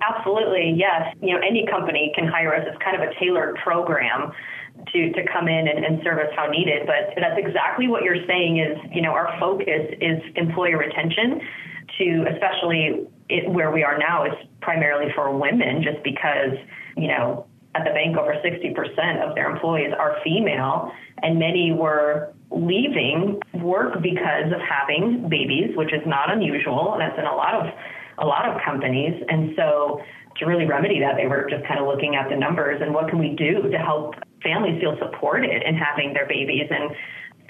Absolutely, 0.02 0.74
yes. 0.76 1.14
You 1.20 1.34
know, 1.34 1.40
any 1.46 1.66
company 1.66 2.12
can 2.14 2.26
hire 2.26 2.54
us. 2.54 2.64
It's 2.66 2.82
kind 2.82 3.00
of 3.00 3.08
a 3.08 3.12
tailored 3.20 3.56
program 3.56 4.32
to, 4.92 5.12
to 5.12 5.22
come 5.30 5.48
in 5.48 5.68
and, 5.68 5.84
and 5.84 6.02
service 6.02 6.30
how 6.36 6.46
needed. 6.46 6.86
But 6.86 7.14
that's 7.16 7.38
exactly 7.38 7.88
what 7.88 8.02
you're 8.02 8.24
saying 8.26 8.58
is, 8.58 8.78
you 8.92 9.02
know, 9.02 9.10
our 9.10 9.36
focus 9.38 9.92
is 10.00 10.22
employee 10.36 10.74
retention 10.74 11.40
to 11.98 12.24
especially 12.32 13.06
it, 13.28 13.50
where 13.50 13.70
we 13.70 13.84
are 13.84 13.98
now 13.98 14.24
is 14.24 14.32
primarily 14.60 15.12
for 15.14 15.36
women 15.36 15.82
just 15.82 16.02
because, 16.02 16.56
you 16.96 17.08
know, 17.08 17.46
at 17.74 17.84
the 17.84 17.90
bank, 17.90 18.16
over 18.16 18.34
60% 18.34 19.28
of 19.28 19.34
their 19.36 19.48
employees 19.48 19.92
are 19.96 20.16
female, 20.24 20.90
and 21.22 21.38
many 21.38 21.72
were 21.72 22.32
leaving 22.50 23.40
work 23.54 24.02
because 24.02 24.52
of 24.52 24.60
having 24.60 25.28
babies, 25.28 25.76
which 25.76 25.92
is 25.92 26.00
not 26.04 26.32
unusual. 26.32 26.94
And 26.94 27.00
that's 27.00 27.18
in 27.18 27.26
a 27.26 27.34
lot 27.34 27.54
of 27.54 27.72
a 28.20 28.26
lot 28.26 28.48
of 28.48 28.60
companies, 28.64 29.22
and 29.28 29.54
so 29.56 30.00
to 30.36 30.46
really 30.46 30.66
remedy 30.66 31.00
that, 31.00 31.16
they 31.16 31.26
were 31.26 31.48
just 31.50 31.66
kind 31.66 31.80
of 31.80 31.86
looking 31.86 32.14
at 32.14 32.28
the 32.28 32.36
numbers 32.36 32.80
and 32.80 32.94
what 32.94 33.08
can 33.08 33.18
we 33.18 33.34
do 33.36 33.62
to 33.70 33.78
help 33.78 34.14
families 34.42 34.80
feel 34.80 34.96
supported 34.98 35.62
in 35.62 35.74
having 35.74 36.14
their 36.14 36.26
babies 36.26 36.68
and 36.70 36.90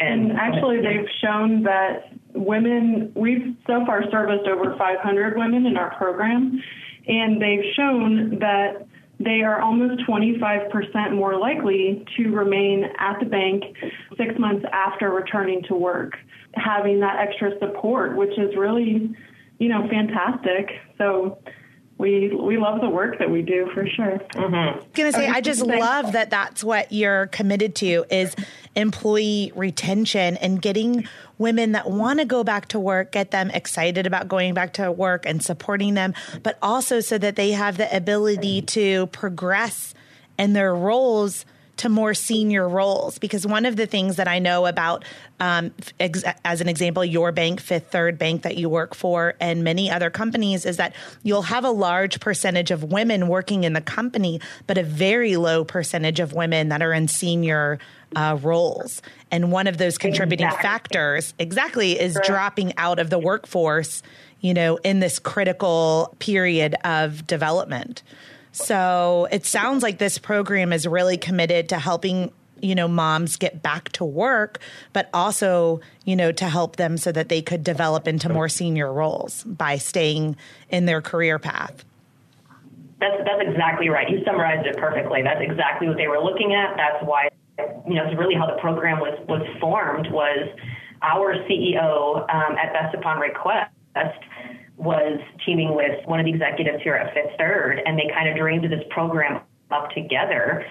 and, 0.00 0.30
and 0.30 0.38
actually 0.40 0.78
they've 0.78 1.06
shown 1.20 1.62
that 1.64 2.12
women 2.34 3.12
we've 3.14 3.54
so 3.66 3.84
far 3.86 4.02
serviced 4.10 4.46
over 4.48 4.74
500 4.76 5.36
women 5.36 5.66
in 5.66 5.76
our 5.76 5.94
program. 5.96 6.62
And 7.06 7.40
they've 7.40 7.64
shown 7.76 8.38
that 8.40 8.86
they 9.18 9.42
are 9.42 9.60
almost 9.60 10.02
25% 10.08 11.14
more 11.14 11.38
likely 11.38 12.04
to 12.16 12.28
remain 12.30 12.84
at 12.98 13.18
the 13.20 13.26
bank 13.26 13.64
six 14.16 14.38
months 14.38 14.64
after 14.72 15.10
returning 15.10 15.62
to 15.68 15.74
work, 15.74 16.14
having 16.54 17.00
that 17.00 17.16
extra 17.18 17.58
support, 17.58 18.16
which 18.16 18.38
is 18.38 18.56
really, 18.56 19.14
you 19.60 19.68
know, 19.68 19.86
fantastic. 19.88 20.70
So 20.98 21.38
we 21.98 22.30
we 22.30 22.56
love 22.56 22.80
the 22.80 22.88
work 22.88 23.18
that 23.18 23.30
we 23.30 23.42
do 23.42 23.68
for 23.74 23.86
sure. 23.86 24.18
Mm-hmm. 24.34 24.54
I'm 24.54 24.82
gonna 24.94 25.12
say 25.12 25.28
I 25.28 25.42
just 25.42 25.60
love 25.60 26.12
that 26.12 26.30
that's 26.30 26.64
what 26.64 26.90
you're 26.90 27.26
committed 27.26 27.74
to 27.76 28.06
is 28.10 28.34
employee 28.74 29.52
retention 29.54 30.38
and 30.38 30.62
getting 30.62 31.06
women 31.36 31.72
that 31.72 31.90
want 31.90 32.20
to 32.20 32.24
go 32.24 32.42
back 32.42 32.68
to 32.68 32.80
work, 32.80 33.12
get 33.12 33.32
them 33.32 33.50
excited 33.50 34.06
about 34.06 34.28
going 34.28 34.54
back 34.54 34.72
to 34.74 34.90
work 34.90 35.26
and 35.26 35.42
supporting 35.42 35.92
them, 35.92 36.14
but 36.42 36.58
also 36.62 37.00
so 37.00 37.18
that 37.18 37.36
they 37.36 37.50
have 37.50 37.76
the 37.76 37.94
ability 37.94 38.62
to 38.62 39.06
progress 39.08 39.94
in 40.38 40.54
their 40.54 40.74
roles 40.74 41.44
to 41.80 41.88
more 41.88 42.12
senior 42.12 42.68
roles 42.68 43.18
because 43.18 43.46
one 43.46 43.64
of 43.64 43.74
the 43.74 43.86
things 43.86 44.16
that 44.16 44.28
I 44.28 44.38
know 44.38 44.66
about, 44.66 45.02
um, 45.40 45.72
ex- 45.98 46.24
as 46.44 46.60
an 46.60 46.68
example, 46.68 47.02
your 47.02 47.32
bank, 47.32 47.58
Fifth 47.58 47.90
Third 47.90 48.18
Bank 48.18 48.42
that 48.42 48.58
you 48.58 48.68
work 48.68 48.94
for, 48.94 49.34
and 49.40 49.64
many 49.64 49.90
other 49.90 50.10
companies, 50.10 50.66
is 50.66 50.76
that 50.76 50.94
you'll 51.22 51.40
have 51.40 51.64
a 51.64 51.70
large 51.70 52.20
percentage 52.20 52.70
of 52.70 52.84
women 52.84 53.28
working 53.28 53.64
in 53.64 53.72
the 53.72 53.80
company, 53.80 54.42
but 54.66 54.76
a 54.76 54.82
very 54.82 55.36
low 55.36 55.64
percentage 55.64 56.20
of 56.20 56.34
women 56.34 56.68
that 56.68 56.82
are 56.82 56.92
in 56.92 57.08
senior 57.08 57.78
uh, 58.14 58.36
roles. 58.42 59.00
And 59.30 59.50
one 59.50 59.66
of 59.66 59.78
those 59.78 59.96
contributing 59.96 60.48
exactly. 60.48 60.68
factors, 60.68 61.34
exactly, 61.38 61.98
is 61.98 62.18
dropping 62.24 62.76
out 62.76 62.98
of 62.98 63.08
the 63.08 63.18
workforce, 63.18 64.02
you 64.40 64.52
know, 64.52 64.76
in 64.76 65.00
this 65.00 65.18
critical 65.18 66.14
period 66.18 66.74
of 66.84 67.26
development. 67.26 68.02
So 68.52 69.28
it 69.30 69.46
sounds 69.46 69.82
like 69.82 69.98
this 69.98 70.18
program 70.18 70.72
is 70.72 70.86
really 70.86 71.16
committed 71.16 71.68
to 71.70 71.78
helping 71.78 72.32
you 72.62 72.74
know 72.74 72.88
moms 72.88 73.36
get 73.36 73.62
back 73.62 73.88
to 73.90 74.04
work 74.04 74.58
but 74.92 75.08
also 75.14 75.80
you 76.04 76.14
know 76.14 76.30
to 76.30 76.44
help 76.44 76.76
them 76.76 76.98
so 76.98 77.10
that 77.10 77.30
they 77.30 77.40
could 77.40 77.64
develop 77.64 78.06
into 78.06 78.28
more 78.28 78.50
senior 78.50 78.92
roles 78.92 79.44
by 79.44 79.78
staying 79.78 80.36
in 80.68 80.84
their 80.84 81.00
career 81.00 81.38
path. 81.38 81.84
That's 83.00 83.16
that's 83.24 83.42
exactly 83.48 83.88
right. 83.88 84.08
You 84.10 84.22
summarized 84.24 84.66
it 84.66 84.76
perfectly. 84.76 85.22
That's 85.22 85.40
exactly 85.40 85.88
what 85.88 85.96
they 85.96 86.08
were 86.08 86.20
looking 86.20 86.54
at. 86.54 86.76
That's 86.76 87.02
why 87.04 87.28
you 87.86 87.94
know 87.94 88.06
it's 88.06 88.18
really 88.18 88.34
how 88.34 88.46
the 88.46 88.60
program 88.60 89.00
was 89.00 89.18
was 89.26 89.46
formed 89.60 90.10
was 90.10 90.48
our 91.02 91.34
ceo 91.48 92.20
um, 92.30 92.56
at 92.58 92.72
best 92.72 92.94
upon 92.94 93.18
request 93.18 93.70
was 94.80 95.20
teaming 95.44 95.74
with 95.74 96.06
one 96.06 96.18
of 96.18 96.24
the 96.24 96.32
executives 96.32 96.82
here 96.82 96.94
at 96.94 97.12
Fifth 97.12 97.36
Third, 97.38 97.82
and 97.84 97.98
they 97.98 98.10
kind 98.14 98.28
of 98.28 98.36
dreamed 98.36 98.64
this 98.64 98.82
program 98.88 99.42
up 99.70 99.90
together 99.90 100.64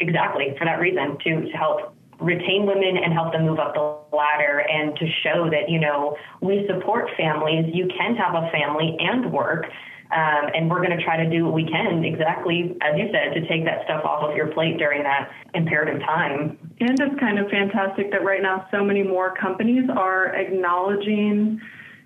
exactly 0.00 0.54
for 0.58 0.64
that 0.64 0.80
reason 0.80 1.16
to, 1.22 1.50
to 1.50 1.56
help 1.56 1.94
retain 2.20 2.66
women 2.66 2.96
and 2.96 3.12
help 3.12 3.32
them 3.32 3.46
move 3.46 3.58
up 3.58 3.74
the 3.74 4.16
ladder 4.16 4.64
and 4.68 4.96
to 4.96 5.06
show 5.22 5.48
that, 5.50 5.68
you 5.68 5.78
know, 5.78 6.16
we 6.40 6.66
support 6.68 7.10
families. 7.16 7.70
You 7.72 7.88
can 7.96 8.16
have 8.16 8.34
a 8.34 8.50
family 8.50 8.96
and 8.98 9.32
work. 9.32 9.66
Um, 10.12 10.50
and 10.54 10.70
we're 10.70 10.84
going 10.84 10.96
to 10.96 11.02
try 11.02 11.16
to 11.16 11.28
do 11.28 11.44
what 11.44 11.54
we 11.54 11.66
can, 11.66 12.04
exactly 12.04 12.76
as 12.82 12.96
you 12.96 13.08
said, 13.10 13.34
to 13.34 13.48
take 13.48 13.64
that 13.64 13.84
stuff 13.84 14.04
off 14.04 14.22
of 14.22 14.36
your 14.36 14.48
plate 14.48 14.78
during 14.78 15.02
that 15.02 15.30
imperative 15.54 16.00
time. 16.02 16.58
And 16.78 17.00
it's 17.00 17.18
kind 17.18 17.38
of 17.38 17.48
fantastic 17.48 18.12
that 18.12 18.22
right 18.22 18.42
now 18.42 18.68
so 18.70 18.84
many 18.84 19.02
more 19.02 19.34
companies 19.34 19.88
are 19.90 20.26
acknowledging 20.34 21.60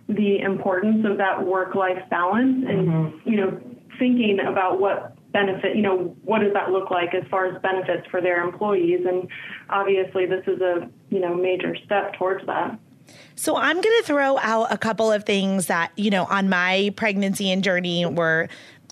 the 0.08 0.40
importance 0.40 1.04
of 1.06 1.18
that 1.18 1.44
work 1.44 1.74
life 1.74 2.02
balance 2.10 2.64
and 2.66 2.88
mm-hmm. 2.88 3.28
you 3.28 3.36
know 3.36 3.60
thinking 3.98 4.38
about 4.40 4.80
what 4.80 5.14
benefit 5.32 5.76
you 5.76 5.82
know 5.82 6.16
what 6.24 6.40
does 6.40 6.52
that 6.54 6.70
look 6.70 6.90
like 6.90 7.14
as 7.14 7.22
far 7.30 7.46
as 7.46 7.60
benefits 7.60 8.06
for 8.10 8.20
their 8.20 8.42
employees 8.42 9.04
and 9.06 9.28
obviously 9.68 10.24
this 10.24 10.42
is 10.46 10.60
a 10.60 10.88
you 11.10 11.20
know 11.20 11.34
major 11.34 11.76
step 11.84 12.14
towards 12.14 12.44
that 12.46 12.78
so 13.34 13.56
I'm 13.56 13.76
going 13.76 13.96
to 14.00 14.02
throw 14.04 14.36
out 14.38 14.72
a 14.72 14.76
couple 14.76 15.10
of 15.12 15.24
things 15.24 15.66
that, 15.66 15.92
you 15.96 16.10
know, 16.10 16.24
on 16.24 16.48
my 16.48 16.92
pregnancy 16.96 17.50
and 17.50 17.62
journey 17.62 18.04
were 18.04 18.48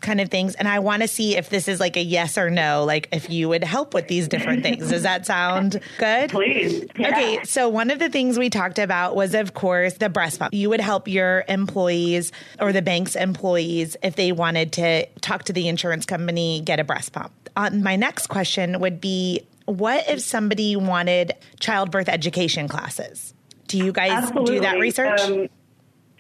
kind 0.06 0.20
of 0.20 0.30
things. 0.30 0.54
And 0.54 0.66
I 0.68 0.78
want 0.78 1.02
to 1.02 1.08
see 1.08 1.36
if 1.36 1.50
this 1.50 1.68
is 1.68 1.80
like 1.80 1.96
a 1.96 2.02
yes 2.02 2.38
or 2.38 2.48
no, 2.48 2.84
like 2.84 3.08
if 3.12 3.28
you 3.28 3.48
would 3.48 3.64
help 3.64 3.92
with 3.92 4.08
these 4.08 4.28
different 4.28 4.62
things. 4.62 4.88
Does 4.88 5.02
that 5.02 5.26
sound 5.26 5.80
good? 5.98 6.30
Please. 6.30 6.86
Yeah. 6.96 7.08
Okay. 7.08 7.44
So 7.44 7.68
one 7.68 7.90
of 7.90 7.98
the 7.98 8.08
things 8.08 8.38
we 8.38 8.48
talked 8.48 8.78
about 8.78 9.16
was, 9.16 9.34
of 9.34 9.52
course, 9.52 9.94
the 9.94 10.08
breast 10.08 10.38
pump. 10.38 10.54
You 10.54 10.70
would 10.70 10.80
help 10.80 11.08
your 11.08 11.44
employees 11.48 12.32
or 12.60 12.72
the 12.72 12.82
bank's 12.82 13.16
employees 13.16 13.96
if 14.02 14.16
they 14.16 14.32
wanted 14.32 14.72
to 14.74 15.06
talk 15.20 15.44
to 15.44 15.52
the 15.52 15.68
insurance 15.68 16.06
company, 16.06 16.62
get 16.64 16.80
a 16.80 16.84
breast 16.84 17.12
pump. 17.12 17.32
Uh, 17.56 17.70
my 17.70 17.96
next 17.96 18.28
question 18.28 18.80
would 18.80 19.00
be 19.00 19.46
what 19.64 20.08
if 20.08 20.20
somebody 20.20 20.76
wanted 20.76 21.32
childbirth 21.58 22.08
education 22.08 22.68
classes? 22.68 23.34
Do 23.66 23.78
you 23.78 23.92
guys 23.92 24.12
Absolutely. 24.12 24.54
do 24.54 24.60
that 24.60 24.78
research? 24.78 25.20
Um, 25.20 25.48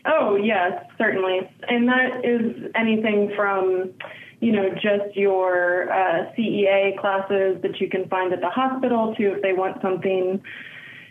Oh, 0.06 0.36
yes, 0.36 0.84
certainly. 0.98 1.40
And 1.68 1.88
that 1.88 2.24
is 2.24 2.70
anything 2.74 3.32
from, 3.34 3.92
you 4.40 4.52
know, 4.52 4.70
just 4.74 5.16
your 5.16 5.90
uh, 5.90 6.32
CEA 6.36 6.98
classes 6.98 7.60
that 7.62 7.80
you 7.80 7.88
can 7.88 8.08
find 8.08 8.32
at 8.32 8.40
the 8.40 8.50
hospital 8.50 9.14
to 9.16 9.32
if 9.34 9.42
they 9.42 9.52
want 9.52 9.82
something 9.82 10.40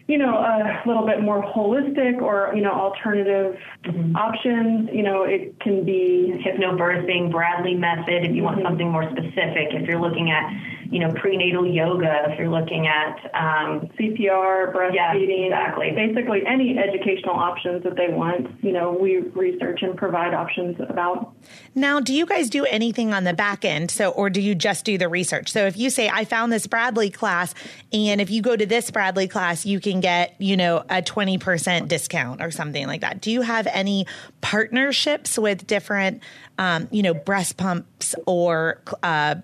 you 0.08 0.20
know, 0.20 0.36
a 0.36 0.84
little 0.86 1.06
bit 1.06 1.22
more 1.22 1.42
holistic 1.42 2.22
or, 2.22 2.54
you 2.56 2.62
know, 2.62 2.72
alternative 2.72 3.58
mm-hmm. 3.84 4.16
options. 4.16 4.90
You 4.94 5.02
know, 5.02 5.24
it 5.24 5.60
can 5.60 5.84
be 5.84 6.32
hypnobirthing, 6.46 7.32
Bradley 7.32 7.74
method, 7.74 8.24
if 8.24 8.36
you 8.36 8.44
want 8.44 8.58
mm-hmm. 8.58 8.68
something 8.68 8.92
more 8.92 9.10
specific. 9.10 9.74
If 9.74 9.88
you're 9.88 10.00
looking 10.00 10.30
at, 10.30 10.46
you 10.92 11.00
know, 11.00 11.12
prenatal 11.14 11.66
yoga, 11.66 12.28
if 12.30 12.38
you're 12.38 12.52
looking 12.52 12.86
at 12.86 13.18
um, 13.34 13.90
CPR, 13.98 14.76
breastfeeding, 14.76 15.50
yes, 15.50 15.58
exactly. 15.58 15.92
basically 15.96 16.46
any 16.46 16.78
educational 16.78 17.34
options 17.34 17.84
that 17.84 17.96
they 17.96 18.10
want, 18.10 18.64
you 18.64 18.74
know, 18.74 18.92
we 18.92 19.18
research 19.34 19.80
and 19.82 19.98
provide 19.98 20.36
options 20.36 20.78
about. 20.88 21.34
Now, 21.74 22.00
do 22.00 22.14
you 22.14 22.28
guys 22.28 22.52
do 22.52 22.64
anything 22.66 23.12
on 23.12 23.24
the 23.24 23.34
back 23.34 23.66
end? 23.66 23.90
So, 23.90 24.12
or 24.12 24.30
do 24.30 24.40
you 24.40 24.54
just 24.54 24.86
do 24.86 25.00
the 25.00 25.10
research? 25.10 25.52
So 25.52 25.66
if 25.66 25.78
you 25.78 25.90
say, 25.90 26.10
I 26.10 26.26
found 26.26 26.54
this 26.54 26.68
Bradley 26.68 27.10
class, 27.10 27.56
and 27.92 28.22
if 28.22 28.30
you 28.30 28.44
go 28.44 28.56
to 28.56 28.68
this 28.68 28.92
Bradley 28.92 29.28
class, 29.28 29.66
you 29.66 29.80
can 29.80 29.95
can 29.96 30.02
get, 30.02 30.36
you 30.40 30.58
know, 30.58 30.80
a 30.90 31.02
20% 31.02 31.88
discount 31.88 32.42
or 32.42 32.52
something 32.52 32.88
like 32.88 33.02
that. 33.02 33.22
Do 33.22 33.32
you 33.32 33.42
have 33.42 33.68
any 33.68 34.06
partnerships 34.42 35.38
with 35.38 35.66
different, 35.66 36.22
um, 36.58 36.88
you 36.92 37.02
know, 37.02 37.14
breast 37.14 37.58
pumps 37.58 38.16
or, 38.26 38.82
uh, 39.02 39.36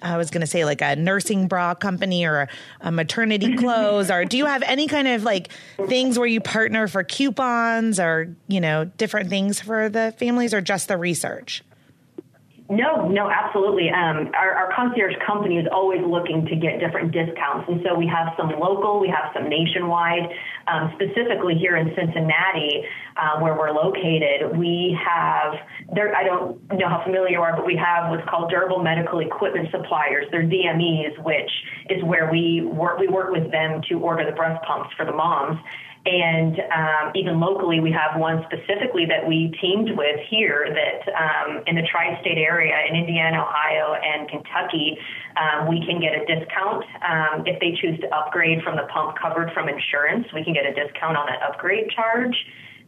I 0.00 0.16
was 0.16 0.30
going 0.30 0.42
to 0.42 0.46
say 0.46 0.64
like 0.64 0.80
a 0.80 0.94
nursing 0.94 1.48
bra 1.48 1.74
company 1.74 2.24
or 2.24 2.42
a, 2.42 2.48
a 2.82 2.92
maternity 2.92 3.56
clothes, 3.58 4.12
or 4.12 4.24
do 4.24 4.36
you 4.36 4.46
have 4.46 4.62
any 4.62 4.86
kind 4.86 5.08
of 5.08 5.24
like 5.24 5.50
things 5.88 6.16
where 6.16 6.28
you 6.28 6.40
partner 6.40 6.86
for 6.86 7.02
coupons 7.02 7.98
or, 7.98 8.36
you 8.46 8.60
know, 8.60 8.84
different 8.84 9.28
things 9.28 9.60
for 9.60 9.88
the 9.88 10.14
families 10.16 10.54
or 10.54 10.60
just 10.60 10.86
the 10.86 10.96
research? 10.96 11.64
No, 12.70 13.08
no, 13.08 13.30
absolutely. 13.30 13.88
Um, 13.88 14.28
our, 14.36 14.52
our, 14.52 14.72
concierge 14.76 15.14
company 15.26 15.56
is 15.56 15.66
always 15.72 16.00
looking 16.04 16.44
to 16.44 16.54
get 16.54 16.80
different 16.80 17.12
discounts, 17.12 17.64
and 17.66 17.80
so 17.82 17.96
we 17.96 18.06
have 18.06 18.34
some 18.36 18.50
local, 18.60 19.00
we 19.00 19.08
have 19.08 19.32
some 19.32 19.48
nationwide. 19.48 20.28
Um, 20.66 20.92
specifically 21.00 21.54
here 21.54 21.76
in 21.76 21.88
Cincinnati, 21.96 22.84
uh, 23.16 23.40
where 23.40 23.56
we're 23.56 23.70
located, 23.70 24.54
we 24.58 24.94
have 25.00 25.54
there. 25.94 26.14
I 26.14 26.24
don't 26.24 26.60
know 26.74 26.90
how 26.90 27.02
familiar 27.04 27.30
you 27.30 27.40
are, 27.40 27.56
but 27.56 27.64
we 27.64 27.74
have 27.76 28.10
what's 28.10 28.28
called 28.28 28.50
durable 28.50 28.82
medical 28.82 29.20
equipment 29.20 29.68
suppliers. 29.70 30.26
They're 30.30 30.42
DMEs, 30.42 31.16
which 31.24 31.50
is 31.88 32.04
where 32.04 32.30
we 32.30 32.68
work. 32.70 32.98
We 32.98 33.08
work 33.08 33.32
with 33.32 33.50
them 33.50 33.80
to 33.88 33.94
order 33.94 34.26
the 34.28 34.36
breast 34.36 34.62
pumps 34.66 34.90
for 34.94 35.06
the 35.06 35.12
moms. 35.12 35.58
And 36.08 36.58
um, 36.72 37.12
even 37.14 37.38
locally, 37.38 37.80
we 37.80 37.92
have 37.92 38.18
one 38.18 38.42
specifically 38.48 39.04
that 39.04 39.28
we 39.28 39.52
teamed 39.60 39.90
with 39.94 40.18
here 40.30 40.64
that 40.72 41.04
um, 41.12 41.62
in 41.66 41.76
the 41.76 41.82
tri 41.82 42.18
state 42.22 42.38
area 42.38 42.72
in 42.88 42.96
Indiana, 42.96 43.44
Ohio, 43.44 43.92
and 43.92 44.26
Kentucky, 44.26 44.96
um, 45.36 45.68
we 45.68 45.84
can 45.84 46.00
get 46.00 46.16
a 46.16 46.24
discount. 46.24 46.82
Um, 47.04 47.44
if 47.44 47.60
they 47.60 47.76
choose 47.78 48.00
to 48.00 48.08
upgrade 48.16 48.62
from 48.62 48.76
the 48.76 48.88
pump 48.88 49.18
covered 49.20 49.52
from 49.52 49.68
insurance, 49.68 50.26
we 50.32 50.42
can 50.42 50.54
get 50.54 50.64
a 50.64 50.72
discount 50.72 51.18
on 51.18 51.26
that 51.26 51.42
upgrade 51.42 51.90
charge. 51.90 52.36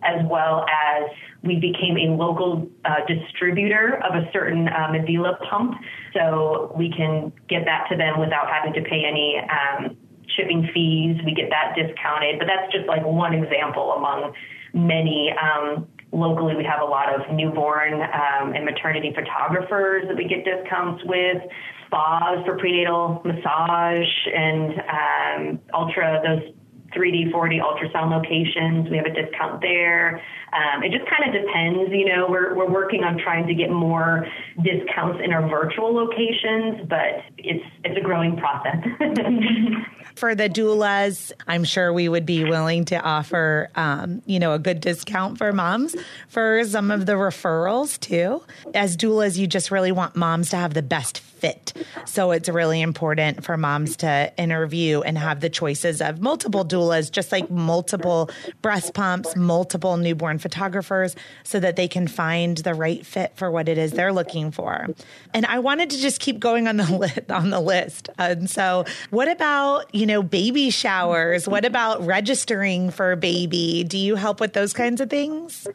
as 0.02 0.24
well 0.24 0.64
as 0.68 1.10
we 1.42 1.56
became 1.56 1.96
a 1.96 2.16
local 2.16 2.68
uh, 2.84 3.04
distributor 3.06 4.00
of 4.02 4.14
a 4.14 4.30
certain 4.32 4.68
uh, 4.68 4.88
Medela 4.88 5.38
pump, 5.48 5.74
so 6.14 6.72
we 6.76 6.90
can 6.90 7.32
get 7.48 7.64
that 7.66 7.86
to 7.90 7.96
them 7.96 8.18
without 8.18 8.48
having 8.48 8.72
to 8.72 8.82
pay 8.88 9.04
any 9.04 9.38
um, 9.38 9.96
shipping 10.36 10.68
fees. 10.72 11.20
We 11.24 11.34
get 11.34 11.50
that 11.50 11.74
discounted, 11.76 12.38
but 12.38 12.46
that's 12.46 12.72
just 12.72 12.86
like 12.86 13.04
one 13.04 13.34
example 13.34 13.92
among 13.92 14.34
many. 14.72 15.32
Um, 15.32 15.88
locally, 16.12 16.56
we 16.56 16.64
have 16.64 16.80
a 16.82 16.84
lot 16.84 17.14
of 17.14 17.34
newborn 17.34 17.94
um, 17.94 18.52
and 18.54 18.64
maternity 18.64 19.12
photographers 19.14 20.04
that 20.08 20.16
we 20.16 20.24
get 20.24 20.44
discounts 20.44 21.02
with 21.04 21.42
spas 21.86 22.44
for 22.46 22.56
prenatal 22.58 23.20
massage 23.24 24.08
and 24.34 24.80
um, 24.88 25.60
ultra 25.74 26.20
those 26.24 26.54
3D, 26.94 27.32
4D 27.32 27.60
ultrasound 27.60 28.10
locations. 28.10 28.90
We 28.90 28.96
have 28.96 29.06
a 29.06 29.14
discount 29.14 29.60
there. 29.60 30.22
Um, 30.52 30.82
it 30.82 30.90
just 30.90 31.08
kind 31.08 31.28
of 31.28 31.42
depends. 31.42 31.92
You 31.92 32.06
know, 32.06 32.26
we're, 32.28 32.54
we're 32.54 32.70
working 32.70 33.04
on 33.04 33.18
trying 33.18 33.46
to 33.46 33.54
get 33.54 33.70
more 33.70 34.26
discounts 34.62 35.20
in 35.24 35.32
our 35.32 35.48
virtual 35.48 35.94
locations, 35.94 36.88
but 36.88 37.22
it's, 37.38 37.64
it's 37.84 37.96
a 37.96 38.00
growing 38.00 38.36
process. 38.36 38.76
For 40.16 40.34
the 40.34 40.48
doulas, 40.48 41.32
I'm 41.46 41.64
sure 41.64 41.92
we 41.92 42.08
would 42.08 42.26
be 42.26 42.44
willing 42.44 42.84
to 42.86 43.00
offer, 43.00 43.70
um, 43.76 44.22
you 44.26 44.38
know, 44.38 44.52
a 44.52 44.58
good 44.58 44.80
discount 44.80 45.38
for 45.38 45.52
moms 45.52 45.96
for 46.28 46.62
some 46.64 46.90
of 46.90 47.06
the 47.06 47.12
referrals 47.12 47.98
too. 47.98 48.42
As 48.74 48.96
doulas, 48.96 49.38
you 49.38 49.46
just 49.46 49.70
really 49.70 49.92
want 49.92 50.16
moms 50.16 50.50
to 50.50 50.56
have 50.56 50.74
the 50.74 50.82
best 50.82 51.20
fit. 51.40 51.72
So 52.06 52.30
it's 52.30 52.48
really 52.48 52.80
important 52.80 53.44
for 53.44 53.56
moms 53.56 53.96
to 53.98 54.32
interview 54.36 55.00
and 55.00 55.16
have 55.18 55.40
the 55.40 55.50
choices 55.50 56.00
of 56.00 56.20
multiple 56.20 56.64
doulas, 56.64 57.10
just 57.10 57.32
like 57.32 57.50
multiple 57.50 58.30
breast 58.62 58.94
pumps, 58.94 59.34
multiple 59.36 59.96
newborn 59.96 60.38
photographers, 60.38 61.16
so 61.44 61.60
that 61.60 61.76
they 61.76 61.88
can 61.88 62.06
find 62.06 62.58
the 62.58 62.74
right 62.74 63.04
fit 63.04 63.32
for 63.36 63.50
what 63.50 63.68
it 63.68 63.78
is 63.78 63.92
they're 63.92 64.12
looking 64.12 64.50
for. 64.50 64.86
And 65.34 65.46
I 65.46 65.58
wanted 65.58 65.90
to 65.90 65.98
just 65.98 66.20
keep 66.20 66.38
going 66.38 66.68
on 66.68 66.76
the 66.76 67.24
on 67.34 67.50
the 67.50 67.60
list. 67.60 68.08
And 68.18 68.48
so, 68.48 68.84
what 69.10 69.28
about 69.28 69.94
you 69.94 70.06
know 70.06 70.22
baby 70.22 70.70
showers? 70.70 71.48
What 71.48 71.64
about 71.64 72.04
registering 72.04 72.90
for 72.90 73.12
a 73.12 73.16
baby? 73.16 73.84
Do 73.84 73.98
you 73.98 74.16
help 74.16 74.40
with 74.40 74.52
those 74.52 74.72
kinds 74.72 75.00
of 75.00 75.10
things? 75.10 75.66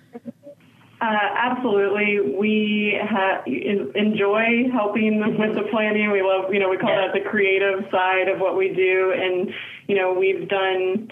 Uh, 1.06 1.18
absolutely. 1.36 2.20
We 2.20 3.00
ha- 3.00 3.44
enjoy 3.46 4.72
helping 4.74 5.20
with 5.38 5.54
the 5.54 5.68
planning. 5.70 6.10
We 6.10 6.24
love, 6.24 6.52
you 6.52 6.60
know, 6.60 6.70
we 6.70 6.78
call 6.78 6.96
that 6.96 7.13
the 7.13 7.30
creative 7.30 7.86
side 7.91 8.28
of 8.28 8.39
what 8.39 8.58
we 8.58 8.70
do. 8.70 9.13
And, 9.15 9.54
you 9.88 9.96
know, 9.96 10.13
we've 10.13 10.48
done 10.50 11.12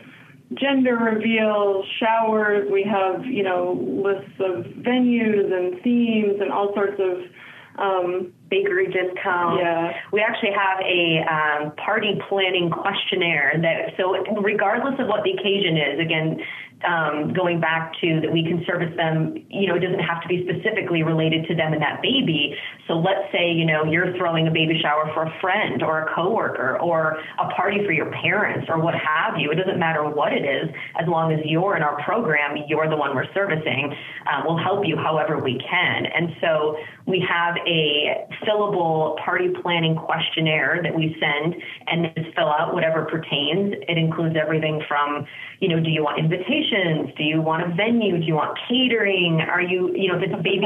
gender 0.56 0.96
reveals, 0.96 1.86
showers. 2.00 2.68
We 2.72 2.84
have, 2.84 3.26
you 3.26 3.44
know, 3.44 3.74
lists 4.04 4.40
of 4.40 4.66
venues 4.82 5.54
and 5.54 5.80
themes 5.84 6.42
and 6.42 6.52
all 6.52 6.74
sorts 6.74 7.00
of 7.00 7.24
um, 7.78 8.34
bakery 8.50 8.88
discounts. 8.88 9.62
Yeah. 9.62 9.94
We 10.12 10.22
actually 10.22 10.54
have 10.54 10.80
a 10.82 11.26
um, 11.30 11.76
party 11.76 12.20
planning 12.30 12.72
questionnaire 12.72 13.54
that, 13.62 13.94
so 13.98 14.16
regardless 14.42 14.96
of 15.00 15.08
what 15.08 15.24
the 15.24 15.32
occasion 15.32 15.78
is, 15.78 16.00
again, 16.00 16.40
um, 16.86 17.34
going 17.34 17.60
back 17.60 17.94
to 18.02 18.20
that 18.22 18.32
we 18.32 18.44
can 18.44 18.64
service 18.66 18.94
them, 18.98 19.36
you 19.50 19.68
know, 19.68 19.76
it 19.76 19.80
doesn't 19.80 20.00
have 20.00 20.22
to 20.22 20.28
be 20.28 20.48
specifically 20.48 21.04
related 21.04 21.48
to 21.48 21.56
them 21.56 21.74
and 21.74 21.82
that 21.82 22.02
baby. 22.02 22.56
So 22.88 22.94
let's 22.94 23.32
say, 23.32 23.52
you 23.52 23.66
know, 23.66 23.86
you're 23.86 24.16
throwing 24.18 24.48
a 24.48 24.52
baby 24.52 24.80
shower 24.82 25.10
for 25.14 25.24
a 25.24 25.34
friend 25.40 25.82
or 25.82 26.04
a 26.04 26.16
coworker 26.16 26.80
or 26.80 27.20
a 27.40 27.48
party 27.56 27.86
for 27.86 27.92
your 27.92 28.12
parents 28.12 28.68
or 28.70 28.80
what 28.80 28.94
have 28.96 29.40
you. 29.40 29.52
It 29.52 29.56
doesn't 29.56 29.80
matter 29.80 30.04
what 30.04 30.34
it 30.34 30.44
is, 30.44 30.70
as 31.00 31.08
long 31.08 31.32
as 31.32 31.40
you're 31.46 31.78
in 31.78 31.84
our 31.84 32.02
program, 32.04 32.58
you're 32.68 32.90
the 32.90 32.98
one 32.98 33.16
we're 33.16 33.32
servicing. 33.34 33.94
Um, 34.32 34.44
we'll 34.46 34.58
help 34.58 34.86
you 34.86 34.98
however 34.98 35.40
we 35.40 35.60
can. 35.60 36.06
And 36.06 36.36
so 36.42 36.78
we 37.06 37.26
have 37.28 37.56
a 37.68 38.28
fillable 38.46 39.18
party 39.24 39.50
planning 39.62 39.96
questionnaire 39.96 40.82
that 40.84 40.94
we 40.94 41.16
send 41.20 41.56
and 41.88 42.12
just 42.16 42.36
fill 42.36 42.50
out 42.50 42.74
whatever 42.74 43.06
pertains. 43.06 43.74
It 43.88 43.98
includes 43.98 44.36
everything 44.40 44.82
from, 44.88 45.26
you 45.60 45.70
know, 45.70 45.80
do 45.80 45.90
you 45.90 46.04
want 46.04 46.20
invitations? 46.20 46.73
Do 47.18 47.24
you 47.24 47.42
want 47.42 47.64
a 47.64 47.76
venue? 47.76 48.20
Do 48.20 48.26
you 48.26 48.36
want 48.36 48.58
catering? 48.68 49.42
Are 49.42 49.62
you, 49.62 49.94
you 49.96 50.08
know, 50.08 50.18
if 50.18 50.24
it's 50.24 50.34
a 50.34 50.42
baby, 50.42 50.66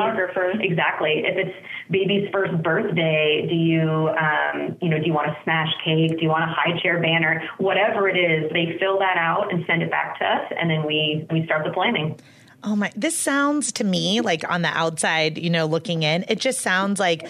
exactly. 0.62 1.24
If 1.26 1.38
it's 1.38 1.56
baby's 1.90 2.30
first 2.32 2.62
birthday, 2.64 3.46
do 3.50 3.56
you, 3.56 4.10
um, 4.10 4.78
you 4.82 4.90
know, 4.90 5.00
do 5.00 5.06
you 5.06 5.14
want 5.14 5.30
a 5.30 5.38
smash 5.44 5.74
cake? 5.84 6.12
Do 6.12 6.24
you 6.24 6.30
want 6.30 6.44
a 6.44 6.54
high 6.54 6.80
chair 6.82 7.02
banner? 7.02 7.44
Whatever 7.58 8.08
it 8.08 8.18
is, 8.18 8.52
they 8.52 8.78
fill 8.80 9.00
that 9.00 9.18
out 9.18 9.52
and 9.52 9.66
send 9.68 9.84
it 9.84 9.92
back 9.92 10.20
to 10.20 10.26
us, 10.26 10.52
and 10.60 10.70
then 10.70 10.86
we 10.86 11.26
we 11.32 11.46
start 11.46 11.66
the 11.66 11.72
planning. 11.72 12.20
Oh 12.64 12.76
my, 12.76 12.92
this 12.96 13.18
sounds 13.18 13.72
to 13.74 13.84
me 13.84 14.22
like 14.22 14.50
on 14.50 14.62
the 14.62 14.70
outside, 14.70 15.38
you 15.38 15.50
know, 15.50 15.66
looking 15.66 16.04
in, 16.04 16.26
it 16.28 16.40
just 16.40 16.62
sounds 16.62 17.00
like 17.00 17.28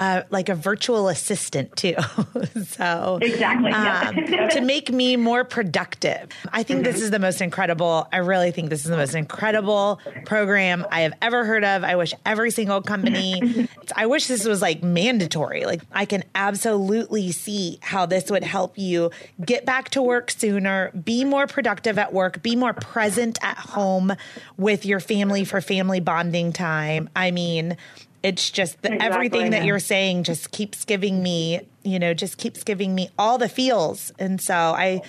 uh, 0.00 0.22
like 0.30 0.48
a 0.48 0.54
virtual 0.54 1.08
assistant 1.08 1.76
too. 1.76 1.94
so 2.66 3.18
exactly 3.20 3.70
um, 3.70 4.48
to 4.48 4.62
make 4.62 4.90
me 4.90 5.14
more 5.14 5.44
productive. 5.44 6.30
I 6.50 6.62
think 6.62 6.78
mm-hmm. 6.78 6.92
this 6.92 7.02
is 7.02 7.10
the 7.10 7.18
most 7.18 7.42
incredible. 7.42 8.08
I 8.10 8.16
really 8.16 8.50
think 8.50 8.70
this 8.70 8.84
is 8.84 8.90
the 8.90 8.96
most 8.96 9.14
incredible 9.14 10.00
program 10.24 10.86
I 10.90 11.02
have 11.02 11.12
ever 11.20 11.44
heard 11.44 11.64
of. 11.64 11.84
I 11.84 11.96
wish 11.96 12.14
every 12.24 12.50
single 12.50 12.80
company. 12.80 13.68
I 13.94 14.06
wish 14.06 14.26
this 14.26 14.46
was 14.46 14.62
like 14.62 14.82
mandatory. 14.82 15.66
Like 15.66 15.82
I 15.92 16.06
can 16.06 16.24
absolutely 16.34 17.30
see 17.30 17.78
how 17.82 18.06
this 18.06 18.30
would 18.30 18.42
help 18.42 18.78
you 18.78 19.10
get 19.44 19.66
back 19.66 19.90
to 19.90 20.02
work 20.02 20.30
sooner, 20.30 20.92
be 20.92 21.24
more 21.26 21.46
productive 21.46 21.98
at 21.98 22.14
work, 22.14 22.42
be 22.42 22.56
more 22.56 22.72
present 22.72 23.38
at 23.42 23.58
home 23.58 24.14
with 24.56 24.86
your 24.86 25.00
family 25.00 25.44
for 25.44 25.60
family 25.60 26.00
bonding 26.00 26.54
time. 26.54 27.10
I 27.14 27.32
mean, 27.32 27.76
it's 28.22 28.50
just 28.50 28.82
the, 28.82 28.92
exactly, 28.92 29.14
everything 29.14 29.50
that 29.50 29.64
you're 29.64 29.78
saying 29.78 30.24
just 30.24 30.50
keeps 30.50 30.84
giving 30.84 31.22
me, 31.22 31.60
you 31.82 31.98
know, 31.98 32.12
just 32.12 32.36
keeps 32.36 32.62
giving 32.64 32.94
me 32.94 33.08
all 33.18 33.38
the 33.38 33.48
feels. 33.48 34.12
And 34.18 34.40
so 34.40 34.54
I 34.54 35.02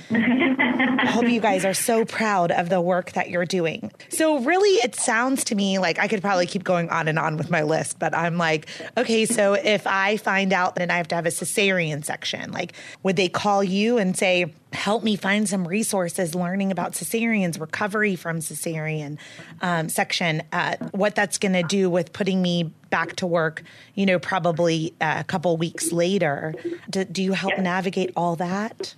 hope 1.08 1.28
you 1.28 1.42
guys 1.42 1.66
are 1.66 1.74
so 1.74 2.06
proud 2.06 2.52
of 2.52 2.70
the 2.70 2.80
work 2.80 3.12
that 3.14 3.30
you're 3.30 3.46
doing. 3.46 3.92
So 4.10 4.40
really 4.40 4.70
it 4.84 4.96
sounds 4.96 5.44
to 5.46 5.56
me 5.56 5.78
like 5.78 6.00
I 6.00 6.08
could 6.08 6.22
probably 6.22 6.46
keep 6.46 6.64
going 6.64 6.90
on 6.90 7.08
and 7.10 7.20
on 7.20 7.36
with 7.36 7.50
my 7.50 7.64
list, 7.64 8.00
but 8.00 8.16
I'm 8.16 8.38
like, 8.38 8.68
okay, 8.98 9.26
so 9.26 9.54
if 9.54 9.86
I 9.86 10.16
find 10.18 10.54
out 10.54 10.76
that 10.76 10.90
I 10.90 10.98
have 10.98 11.10
to 11.10 11.16
have 11.16 11.26
a 11.26 11.32
cesarean 11.32 12.06
section, 12.06 12.52
like 12.52 12.74
would 13.04 13.18
they 13.18 13.28
call 13.28 13.62
you 13.62 13.98
and 13.98 14.18
say, 14.18 14.54
help 14.72 15.04
me 15.04 15.18
find 15.18 15.50
some 15.50 15.68
resources 15.68 16.34
learning 16.34 16.72
about 16.72 16.94
cesareans, 16.94 17.60
recovery 17.60 18.16
from 18.16 18.40
cesarean 18.40 19.18
um, 19.62 19.90
section, 19.90 20.44
uh, 20.54 20.78
what 20.92 21.14
that's 21.14 21.38
going 21.38 21.52
to 21.52 21.64
do 21.64 21.90
with 21.90 22.14
putting 22.14 22.42
me 22.42 22.72
back 22.92 23.16
to 23.16 23.26
work, 23.26 23.64
you 23.96 24.06
know, 24.06 24.20
probably 24.20 24.94
a 25.02 25.24
couple 25.24 25.58
weeks 25.58 25.92
later. 25.92 26.54
Do, 26.90 27.04
do 27.06 27.24
you 27.24 27.34
help 27.34 27.58
navigate 27.58 28.12
all 28.16 28.36
that? 28.36 28.94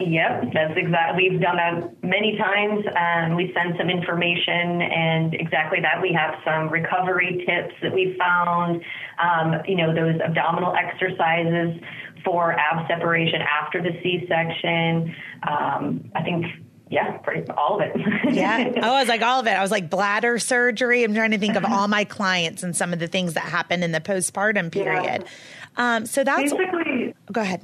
Yep, 0.00 0.52
that's 0.52 0.76
exactly. 0.76 1.30
We've 1.30 1.40
done 1.40 1.56
that 1.56 2.02
many 2.02 2.36
times. 2.36 2.84
Um, 2.96 3.36
we 3.36 3.52
send 3.54 3.74
some 3.78 3.88
information, 3.88 4.82
and 4.82 5.34
exactly 5.34 5.80
that. 5.80 6.02
We 6.02 6.12
have 6.12 6.34
some 6.44 6.68
recovery 6.68 7.44
tips 7.46 7.74
that 7.80 7.92
we 7.94 8.16
found. 8.18 8.82
Um, 9.22 9.62
you 9.66 9.76
know, 9.76 9.94
those 9.94 10.20
abdominal 10.20 10.74
exercises 10.74 11.80
for 12.24 12.52
ab 12.58 12.86
separation 12.88 13.40
after 13.42 13.80
the 13.80 13.92
C-section. 14.02 15.14
Um, 15.48 16.10
I 16.14 16.22
think 16.22 16.46
yeah, 16.94 17.16
pretty 17.18 17.50
all 17.50 17.80
of 17.80 17.82
it. 17.82 18.34
yeah. 18.34 18.70
Oh, 18.84 18.94
I 18.94 19.00
was 19.00 19.08
like 19.08 19.22
all 19.22 19.40
of 19.40 19.46
it. 19.46 19.50
I 19.50 19.62
was 19.62 19.70
like 19.70 19.90
bladder 19.90 20.38
surgery. 20.38 21.02
I'm 21.02 21.14
trying 21.14 21.32
to 21.32 21.38
think 21.38 21.56
of 21.56 21.64
all 21.64 21.88
my 21.88 22.04
clients 22.04 22.62
and 22.62 22.76
some 22.76 22.92
of 22.92 22.98
the 22.98 23.08
things 23.08 23.34
that 23.34 23.44
happen 23.44 23.82
in 23.82 23.92
the 23.92 24.00
postpartum 24.00 24.70
period. 24.70 25.24
Yeah. 25.24 25.96
Um, 25.96 26.06
so 26.06 26.22
that's 26.22 26.52
basically. 26.52 27.14
Go 27.32 27.40
ahead. 27.40 27.62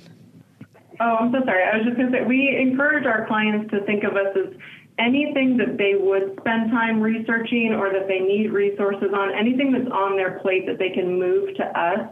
Oh, 0.99 1.17
I'm 1.21 1.33
so 1.33 1.45
sorry. 1.45 1.63
I 1.63 1.77
was 1.77 1.87
just 1.87 1.97
going 1.97 2.11
to 2.11 2.19
say 2.19 2.25
we 2.25 2.57
encourage 2.61 3.07
our 3.07 3.27
clients 3.27 3.71
to 3.71 3.85
think 3.85 4.05
of 4.05 4.17
us 4.17 4.37
as 4.37 4.55
anything 4.99 5.57
that 5.59 5.79
they 5.79 5.95
would 5.95 6.37
spend 6.41 6.71
time 6.71 7.01
researching 7.01 7.73
or 7.73 7.93
that 7.93 8.09
they 8.09 8.19
need 8.19 8.53
resources 8.53 9.11
on, 9.15 9.33
anything 9.33 9.73
that's 9.73 9.91
on 9.93 10.17
their 10.17 10.41
plate 10.41 10.67
that 10.67 10.79
they 10.79 10.91
can 10.91 11.19
move 11.19 11.55
to 11.57 11.65
us 11.65 12.09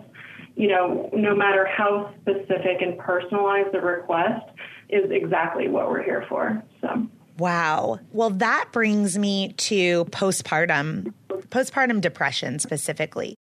you 0.59 0.67
know, 0.67 1.09
no 1.13 1.37
matter 1.37 1.67
how 1.67 2.13
specific 2.21 2.83
and 2.83 2.99
personalized 2.99 3.73
the 3.73 3.81
request, 3.81 4.45
is 4.89 5.11
exactly 5.11 5.69
what 5.69 5.91
we're 5.91 6.03
here 6.03 6.25
for. 6.29 6.63
So. 6.81 7.07
Wow. 7.39 8.01
Well, 8.13 8.31
that 8.31 8.71
brings 8.73 9.17
me 9.17 9.53
to 9.53 10.05
postpartum, 10.07 11.13
postpartum 11.29 12.01
depression 12.01 12.59
specifically. 12.59 13.37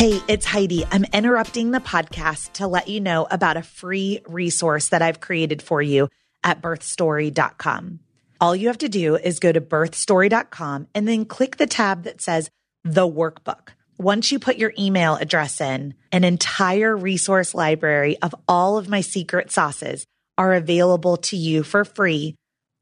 Hey, 0.00 0.22
it's 0.28 0.46
Heidi. 0.46 0.86
I'm 0.90 1.04
interrupting 1.12 1.72
the 1.72 1.80
podcast 1.80 2.54
to 2.54 2.66
let 2.66 2.88
you 2.88 3.00
know 3.00 3.26
about 3.30 3.58
a 3.58 3.62
free 3.62 4.20
resource 4.26 4.88
that 4.88 5.02
I've 5.02 5.20
created 5.20 5.60
for 5.60 5.82
you 5.82 6.08
at 6.42 6.62
birthstory.com. 6.62 8.00
All 8.40 8.56
you 8.56 8.68
have 8.68 8.78
to 8.78 8.88
do 8.88 9.16
is 9.16 9.38
go 9.40 9.52
to 9.52 9.60
birthstory.com 9.60 10.88
and 10.94 11.06
then 11.06 11.26
click 11.26 11.58
the 11.58 11.66
tab 11.66 12.04
that 12.04 12.22
says 12.22 12.48
the 12.82 13.06
workbook. 13.06 13.74
Once 14.00 14.32
you 14.32 14.38
put 14.38 14.56
your 14.56 14.72
email 14.78 15.16
address 15.16 15.60
in, 15.60 15.92
an 16.10 16.24
entire 16.24 16.96
resource 16.96 17.54
library 17.54 18.16
of 18.22 18.34
all 18.48 18.78
of 18.78 18.88
my 18.88 19.02
secret 19.02 19.50
sauces 19.50 20.06
are 20.38 20.54
available 20.54 21.18
to 21.18 21.36
you 21.36 21.62
for 21.62 21.84
free 21.84 22.34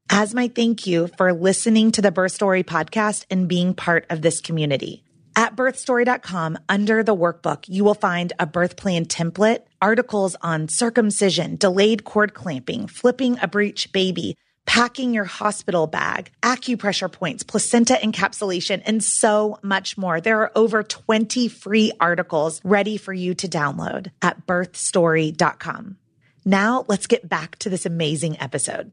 as 0.08 0.32
my 0.32 0.46
thank 0.46 0.86
you 0.86 1.08
for 1.18 1.32
listening 1.32 1.90
to 1.90 2.00
the 2.00 2.12
Birth 2.12 2.30
Story 2.30 2.62
podcast 2.62 3.26
and 3.32 3.48
being 3.48 3.74
part 3.74 4.06
of 4.10 4.22
this 4.22 4.40
community. 4.40 5.02
At 5.34 5.56
birthstory.com, 5.56 6.56
under 6.68 7.02
the 7.02 7.16
workbook, 7.16 7.64
you 7.66 7.82
will 7.82 7.94
find 7.94 8.32
a 8.38 8.46
birth 8.46 8.76
plan 8.76 9.04
template, 9.04 9.62
articles 9.82 10.36
on 10.40 10.68
circumcision, 10.68 11.56
delayed 11.56 12.04
cord 12.04 12.32
clamping, 12.32 12.86
flipping 12.86 13.40
a 13.42 13.48
breech 13.48 13.92
baby, 13.92 14.36
packing 14.68 15.14
your 15.14 15.24
hospital 15.24 15.86
bag, 15.86 16.30
acupressure 16.42 17.10
points, 17.10 17.42
placenta 17.42 17.98
encapsulation, 18.02 18.82
and 18.84 19.02
so 19.02 19.58
much 19.62 19.96
more. 19.96 20.20
There 20.20 20.42
are 20.42 20.52
over 20.54 20.82
20 20.82 21.48
free 21.48 21.90
articles 21.98 22.60
ready 22.62 22.98
for 22.98 23.14
you 23.14 23.32
to 23.36 23.48
download 23.48 24.10
at 24.20 24.46
birthstory.com. 24.46 25.96
Now 26.44 26.84
let's 26.86 27.06
get 27.06 27.26
back 27.26 27.56
to 27.60 27.70
this 27.70 27.86
amazing 27.86 28.38
episode. 28.40 28.92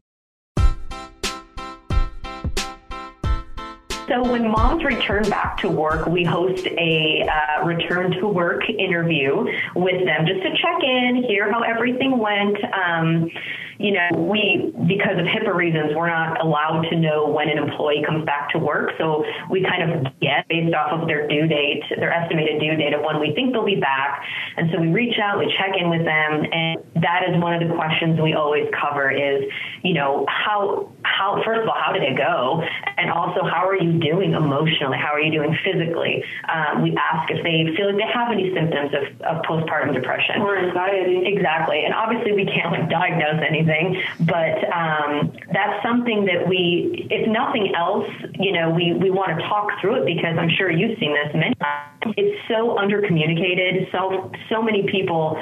So 4.08 4.22
when 4.22 4.48
moms 4.48 4.84
return 4.84 5.28
back 5.28 5.58
to 5.58 5.68
work, 5.68 6.06
we 6.06 6.24
host 6.24 6.66
a 6.66 7.28
uh, 7.28 7.64
return 7.66 8.12
to 8.12 8.28
work 8.28 8.62
interview 8.70 9.44
with 9.74 10.04
them 10.06 10.26
just 10.26 10.42
to 10.42 10.50
check 10.50 10.82
in, 10.82 11.24
hear 11.28 11.52
how 11.52 11.62
everything 11.62 12.16
went. 12.16 12.56
Um, 12.72 13.30
you 13.78 13.92
know, 13.92 14.08
we, 14.16 14.72
because 14.88 15.18
of 15.18 15.26
HIPAA 15.26 15.54
reasons, 15.54 15.92
we're 15.94 16.08
not 16.08 16.40
allowed 16.40 16.86
to 16.90 16.96
know 16.96 17.28
when 17.28 17.48
an 17.48 17.58
employee 17.58 18.02
comes 18.06 18.24
back 18.24 18.50
to 18.50 18.58
work. 18.58 18.90
So 18.98 19.24
we 19.50 19.62
kind 19.62 19.84
of 19.84 20.12
get 20.20 20.48
based 20.48 20.74
off 20.74 20.92
of 20.92 21.06
their 21.06 21.28
due 21.28 21.46
date, 21.46 21.82
their 21.96 22.12
estimated 22.12 22.60
due 22.60 22.76
date 22.76 22.94
of 22.94 23.02
when 23.02 23.20
we 23.20 23.34
think 23.34 23.52
they'll 23.52 23.64
be 23.64 23.76
back. 23.76 24.24
And 24.56 24.70
so 24.72 24.80
we 24.80 24.88
reach 24.88 25.18
out, 25.18 25.38
we 25.38 25.52
check 25.58 25.76
in 25.78 25.90
with 25.90 26.04
them. 26.04 26.46
And 26.50 26.80
that 27.02 27.28
is 27.28 27.36
one 27.42 27.52
of 27.52 27.68
the 27.68 27.74
questions 27.74 28.18
we 28.20 28.32
always 28.32 28.64
cover 28.72 29.10
is, 29.10 29.44
you 29.82 29.92
know, 29.92 30.24
how, 30.28 30.90
how, 31.04 31.42
first 31.44 31.60
of 31.60 31.68
all, 31.68 31.76
how 31.76 31.92
did 31.92 32.02
it 32.02 32.16
go? 32.16 32.62
And 32.96 33.10
also, 33.10 33.44
how 33.44 33.68
are 33.68 33.76
you 33.76 34.00
doing 34.00 34.32
emotionally? 34.32 34.96
How 34.96 35.12
are 35.12 35.20
you 35.20 35.32
doing 35.32 35.56
physically? 35.64 36.24
Um, 36.48 36.82
we 36.82 36.96
ask 36.96 37.30
if 37.30 37.44
they 37.44 37.68
feel 37.76 37.92
like 37.92 38.00
they 38.00 38.08
have 38.08 38.32
any 38.32 38.54
symptoms 38.54 38.92
of, 38.96 39.04
of 39.20 39.44
postpartum 39.44 39.92
depression 39.92 40.40
or 40.40 40.56
anxiety. 40.56 41.28
Exactly. 41.28 41.84
And 41.84 41.92
obviously, 41.92 42.32
we 42.32 42.46
can't 42.46 42.72
like 42.72 42.88
diagnose 42.88 43.44
anything 43.46 43.65
anything, 43.68 44.02
but 44.20 44.72
um, 44.72 45.32
that's 45.52 45.82
something 45.82 46.24
that 46.26 46.48
we, 46.48 47.06
if 47.10 47.28
nothing 47.28 47.74
else, 47.74 48.08
you 48.38 48.52
know, 48.52 48.70
we, 48.70 48.92
we 48.94 49.10
want 49.10 49.36
to 49.38 49.42
talk 49.48 49.68
through 49.80 50.02
it 50.02 50.06
because 50.06 50.36
I'm 50.38 50.50
sure 50.50 50.70
you've 50.70 50.98
seen 50.98 51.14
this 51.14 51.34
many 51.34 51.54
times. 51.56 52.14
It's 52.16 52.48
so 52.48 52.76
undercommunicated. 52.76 53.90
So 53.90 54.30
so 54.48 54.62
many 54.62 54.84
people 54.84 55.36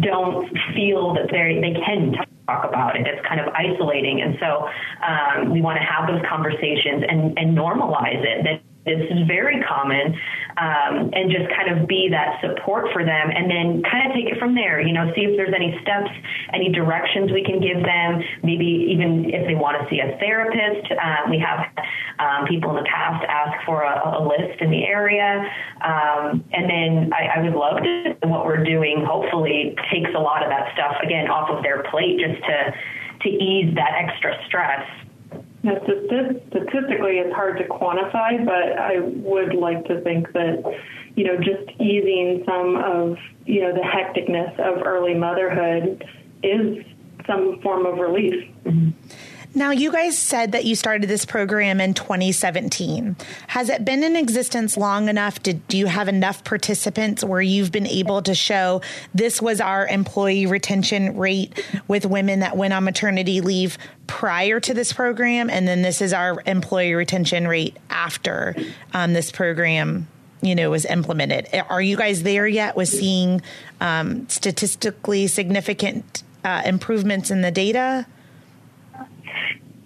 don't 0.00 0.48
feel 0.74 1.14
that 1.14 1.30
they 1.30 1.60
they 1.60 1.78
can 1.80 2.12
talk 2.46 2.64
about 2.64 2.96
it. 2.96 3.06
It's 3.06 3.24
kind 3.26 3.40
of 3.40 3.48
isolating, 3.54 4.22
and 4.22 4.36
so 4.40 4.68
um, 5.06 5.50
we 5.52 5.60
want 5.60 5.78
to 5.78 5.84
have 5.84 6.08
those 6.08 6.22
conversations 6.28 7.04
and 7.08 7.38
and 7.38 7.56
normalize 7.56 8.24
it. 8.24 8.42
That 8.42 8.62
this 8.84 9.04
is 9.10 9.26
very 9.26 9.60
common, 9.62 10.14
um, 10.56 11.10
and 11.12 11.30
just 11.30 11.50
kind 11.54 11.68
of 11.68 11.86
be 11.86 12.08
that 12.10 12.40
support 12.40 12.92
for 12.92 13.04
them, 13.04 13.30
and 13.30 13.50
then 13.50 13.82
kind 13.82 14.08
of 14.08 14.14
take 14.14 14.26
it 14.26 14.38
from 14.38 14.54
there. 14.54 14.80
You 14.80 14.92
know, 14.92 15.12
see 15.14 15.22
if 15.22 15.36
there's 15.36 15.54
any 15.54 15.78
steps, 15.82 16.10
any 16.54 16.72
directions 16.72 17.30
we 17.32 17.44
can 17.44 17.60
give 17.60 17.82
them. 17.82 18.22
Maybe 18.42 18.88
even 18.90 19.28
if 19.28 19.46
they 19.46 19.54
want 19.54 19.76
to 19.82 19.84
see 19.90 20.00
a 20.00 20.16
therapist, 20.18 20.90
uh, 20.92 21.28
we 21.28 21.38
have 21.38 21.68
um, 22.18 22.46
people 22.46 22.70
in 22.70 22.76
the 22.82 22.88
past 22.88 23.24
ask 23.28 23.64
for 23.66 23.82
a, 23.82 24.18
a 24.18 24.22
list 24.24 24.60
in 24.60 24.70
the 24.70 24.84
area, 24.84 25.44
um, 25.84 26.44
and 26.52 26.64
then 26.70 27.12
I, 27.12 27.38
I 27.38 27.42
would 27.42 27.54
love 27.54 27.82
to 27.82 28.28
what 28.28 28.46
we're 28.46 28.64
doing. 28.64 29.04
Hopefully, 29.04 29.76
takes 29.92 30.10
a 30.16 30.20
lot 30.20 30.42
of 30.42 30.50
that 30.50 30.72
stuff 30.72 30.96
again 31.02 31.28
off 31.28 31.50
of 31.50 31.62
their 31.62 31.82
plate, 31.90 32.18
just 32.18 32.40
to 32.46 32.74
to 33.22 33.28
ease 33.28 33.74
that 33.74 33.98
extra 33.98 34.38
stress 34.46 34.86
statistically, 35.60 37.18
it's 37.18 37.34
hard 37.34 37.58
to 37.58 37.64
quantify, 37.64 38.44
but 38.44 38.78
I 38.78 39.00
would 39.00 39.54
like 39.54 39.84
to 39.86 40.00
think 40.02 40.32
that, 40.32 40.62
you 41.16 41.24
know, 41.24 41.36
just 41.36 41.68
easing 41.80 42.44
some 42.46 42.76
of, 42.76 43.18
you 43.44 43.62
know, 43.62 43.72
the 43.72 43.80
hecticness 43.80 44.58
of 44.60 44.86
early 44.86 45.14
motherhood 45.14 46.04
is 46.42 46.84
some 47.26 47.60
form 47.60 47.86
of 47.86 47.98
relief. 47.98 48.48
Mm-hmm. 48.64 48.90
Now, 49.58 49.72
you 49.72 49.90
guys 49.90 50.16
said 50.16 50.52
that 50.52 50.66
you 50.66 50.76
started 50.76 51.10
this 51.10 51.24
program 51.24 51.80
in 51.80 51.92
2017. 51.92 53.16
Has 53.48 53.68
it 53.68 53.84
been 53.84 54.04
in 54.04 54.14
existence 54.14 54.76
long 54.76 55.08
enough? 55.08 55.42
Do 55.42 55.58
you 55.70 55.86
have 55.86 56.06
enough 56.06 56.44
participants 56.44 57.24
where 57.24 57.40
you've 57.40 57.72
been 57.72 57.84
able 57.84 58.22
to 58.22 58.36
show 58.36 58.82
this 59.16 59.42
was 59.42 59.60
our 59.60 59.84
employee 59.88 60.46
retention 60.46 61.16
rate 61.16 61.60
with 61.88 62.06
women 62.06 62.38
that 62.38 62.56
went 62.56 62.72
on 62.72 62.84
maternity 62.84 63.40
leave 63.40 63.78
prior 64.06 64.60
to 64.60 64.72
this 64.72 64.92
program? 64.92 65.50
And 65.50 65.66
then 65.66 65.82
this 65.82 66.00
is 66.00 66.12
our 66.12 66.40
employee 66.46 66.94
retention 66.94 67.48
rate 67.48 67.76
after 67.90 68.54
um, 68.94 69.12
this 69.12 69.32
program 69.32 70.06
you 70.40 70.54
know 70.54 70.70
was 70.70 70.84
implemented 70.84 71.48
are 71.68 71.82
you 71.82 71.96
guys 71.96 72.22
there 72.22 72.46
yet 72.46 72.76
with 72.76 72.88
seeing 72.88 73.42
um, 73.80 74.28
statistically 74.28 75.26
significant 75.26 76.22
uh, 76.44 76.62
improvements 76.64 77.32
in 77.32 77.42
the 77.42 77.50
data 77.50 78.06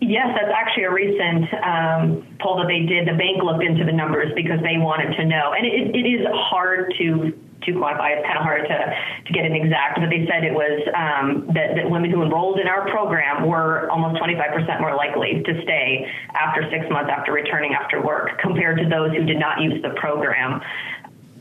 Yes, 0.03 0.35
that's 0.35 0.51
actually 0.51 0.85
a 0.85 0.91
recent 0.91 1.47
um, 1.63 2.27
poll 2.43 2.59
that 2.59 2.67
they 2.67 2.83
did. 2.83 3.07
The 3.07 3.15
bank 3.15 3.39
looked 3.43 3.63
into 3.63 3.85
the 3.85 3.93
numbers 3.93 4.33
because 4.35 4.59
they 4.59 4.77
wanted 4.77 5.15
to 5.15 5.25
know, 5.25 5.55
and 5.55 5.65
it, 5.65 5.95
it 5.95 6.07
is 6.07 6.27
hard 6.35 6.93
to 6.99 7.39
to 7.63 7.71
quantify. 7.79 8.19
It's 8.19 8.27
kind 8.27 8.39
of 8.39 8.43
hard 8.43 8.67
to 8.67 8.79
to 9.27 9.33
get 9.33 9.47
an 9.47 9.55
exact, 9.55 10.03
but 10.03 10.11
they 10.11 10.27
said 10.27 10.43
it 10.43 10.51
was 10.51 10.83
um, 10.99 11.47
that, 11.55 11.79
that 11.79 11.89
women 11.89 12.11
who 12.11 12.23
enrolled 12.23 12.59
in 12.59 12.67
our 12.67 12.91
program 12.91 13.47
were 13.47 13.89
almost 13.91 14.21
25% 14.21 14.81
more 14.81 14.97
likely 14.97 15.41
to 15.47 15.63
stay 15.63 16.11
after 16.35 16.67
six 16.71 16.83
months 16.91 17.11
after 17.15 17.31
returning 17.31 17.73
after 17.75 18.03
work 18.03 18.43
compared 18.43 18.79
to 18.79 18.89
those 18.91 19.15
who 19.15 19.23
did 19.23 19.39
not 19.39 19.61
use 19.63 19.81
the 19.83 19.95
program 19.95 20.61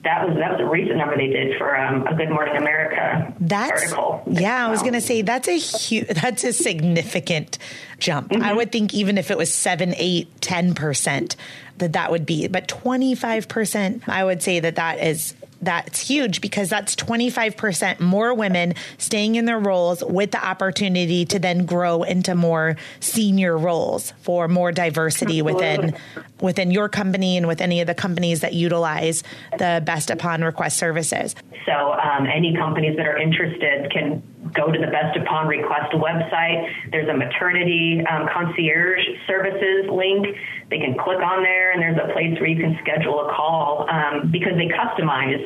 that 0.04 0.28
was 0.28 0.38
that 0.38 0.52
was 0.52 0.62
a 0.62 0.66
recent 0.66 0.98
number 0.98 1.16
they 1.16 1.28
did 1.28 1.58
for 1.58 1.76
um, 1.78 2.08
a 2.08 2.16
Good 2.16 2.30
Morning 2.30 2.56
America 2.56 3.34
that's, 3.40 3.84
article. 3.84 4.24
Yeah, 4.28 4.68
I 4.68 4.72
was 4.72 4.82
going 4.82 4.94
to 4.94 5.02
say 5.02 5.22
that's 5.22 5.48
a 5.48 5.58
huge, 5.58 6.08
that's 6.08 6.44
a 6.44 6.54
significant 6.54 7.58
jump. 8.00 8.30
Mm-hmm. 8.30 8.44
I 8.44 8.54
would 8.54 8.72
think 8.72 8.94
even 8.94 9.18
if 9.18 9.30
it 9.30 9.38
was 9.38 9.54
seven, 9.54 9.94
eight, 9.98 10.42
ten 10.42 10.74
percent, 10.74 11.36
that 11.78 11.94
that 11.94 12.10
would 12.10 12.26
be, 12.26 12.48
but 12.48 12.68
twenty 12.68 13.14
five 13.14 13.48
percent, 13.48 14.04
I 14.08 14.24
would 14.24 14.42
say 14.42 14.60
that 14.60 14.76
that 14.76 15.00
is 15.00 15.36
that's 15.62 16.00
huge 16.00 16.42
because 16.42 16.70
that's 16.70 16.96
25% 16.96 18.00
more 18.00 18.34
women 18.34 18.74
staying 18.98 19.36
in 19.36 19.46
their 19.46 19.60
roles 19.60 20.04
with 20.04 20.32
the 20.32 20.44
opportunity 20.44 21.26
to 21.26 21.40
then 21.40 21.66
grow 21.66 22.04
into 22.04 22.36
more 22.36 22.78
senior 23.00 23.58
roles 23.58 24.14
for 24.22 24.48
more 24.48 24.72
diversity 24.72 25.42
within 25.42 25.96
within 26.42 26.72
your 26.72 26.90
company 26.90 27.38
and 27.38 27.48
with 27.48 27.62
any 27.62 27.82
of 27.82 27.88
the 27.88 27.94
companies 27.94 28.42
that 28.42 28.54
utilize 28.54 29.24
the 29.58 29.82
best 29.86 30.10
upon 30.10 30.42
request 30.42 30.78
services. 30.78 31.36
So 31.66 31.94
um, 31.94 32.28
any 32.28 32.56
companies 32.56 32.98
that 32.98 33.06
are 33.06 33.18
interested 33.18 33.92
can 33.92 34.24
go 34.54 34.72
to 34.72 34.80
the 34.80 34.88
Best 34.88 35.18
Upon 35.18 35.48
Request 35.48 35.94
website. 35.94 36.68
There's 36.92 37.08
a 37.08 37.14
maternity 37.14 38.02
um, 38.10 38.28
concierge 38.34 39.02
services 39.28 39.88
link. 39.90 40.28
They 40.70 40.80
can 40.80 40.98
click 40.98 41.20
on 41.20 41.44
there, 41.44 41.72
and 41.72 41.82
there's 41.82 41.98
a 41.98 42.12
place 42.14 42.38
where 42.40 42.50
you 42.50 42.62
can 42.62 42.78
schedule 42.82 43.28
a 43.28 43.34
call 43.34 43.88
um, 43.90 44.32
because 44.32 44.54
they 44.58 44.68
customize 44.68 45.40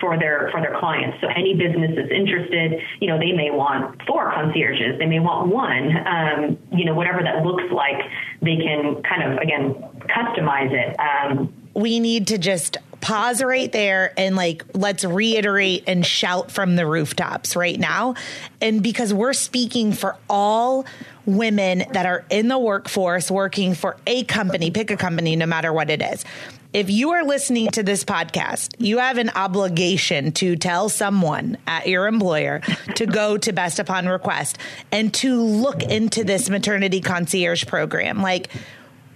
for 0.00 0.18
their 0.18 0.48
for 0.50 0.60
their 0.60 0.78
clients. 0.78 1.18
So 1.20 1.28
any 1.28 1.54
business 1.54 1.92
that's 1.96 2.10
interested, 2.10 2.80
you 3.00 3.08
know, 3.08 3.18
they 3.18 3.32
may 3.32 3.50
want 3.50 4.00
four 4.06 4.32
concierges, 4.32 4.98
they 4.98 5.06
may 5.06 5.20
want 5.20 5.48
one. 5.48 5.96
Um, 6.06 6.58
you 6.72 6.84
know, 6.84 6.94
whatever 6.94 7.22
that 7.22 7.44
looks 7.44 7.64
like, 7.72 7.98
they 8.42 8.56
can 8.56 9.02
kind 9.02 9.22
of 9.22 9.38
again 9.38 9.74
customize 10.06 10.72
it. 10.72 10.96
Um, 10.98 11.52
we 11.74 12.00
need 12.00 12.26
to 12.28 12.38
just 12.38 12.76
pause 13.02 13.42
right 13.42 13.70
there 13.72 14.14
and 14.16 14.36
like 14.36 14.64
let's 14.74 15.04
reiterate 15.04 15.84
and 15.86 16.06
shout 16.06 16.50
from 16.50 16.76
the 16.76 16.86
rooftops 16.86 17.54
right 17.54 17.78
now. 17.78 18.14
And 18.62 18.82
because 18.82 19.12
we're 19.12 19.34
speaking 19.34 19.92
for 19.92 20.16
all 20.30 20.86
women 21.26 21.84
that 21.92 22.06
are 22.06 22.24
in 22.30 22.48
the 22.48 22.58
workforce 22.58 23.30
working 23.30 23.74
for 23.74 23.96
a 24.06 24.24
company, 24.24 24.70
pick 24.70 24.90
a 24.90 24.96
company, 24.96 25.36
no 25.36 25.46
matter 25.46 25.72
what 25.72 25.90
it 25.90 26.00
is. 26.00 26.24
If 26.72 26.88
you 26.88 27.10
are 27.10 27.22
listening 27.22 27.70
to 27.72 27.82
this 27.82 28.02
podcast, 28.02 28.76
you 28.78 28.98
have 28.98 29.18
an 29.18 29.30
obligation 29.30 30.32
to 30.32 30.56
tell 30.56 30.88
someone 30.88 31.58
at 31.66 31.86
your 31.86 32.06
employer 32.06 32.62
to 32.94 33.04
go 33.04 33.36
to 33.36 33.52
Best 33.52 33.78
Upon 33.78 34.06
Request 34.06 34.56
and 34.90 35.12
to 35.14 35.42
look 35.42 35.82
into 35.82 36.24
this 36.24 36.48
maternity 36.48 37.02
concierge 37.02 37.66
program. 37.66 38.22
Like, 38.22 38.48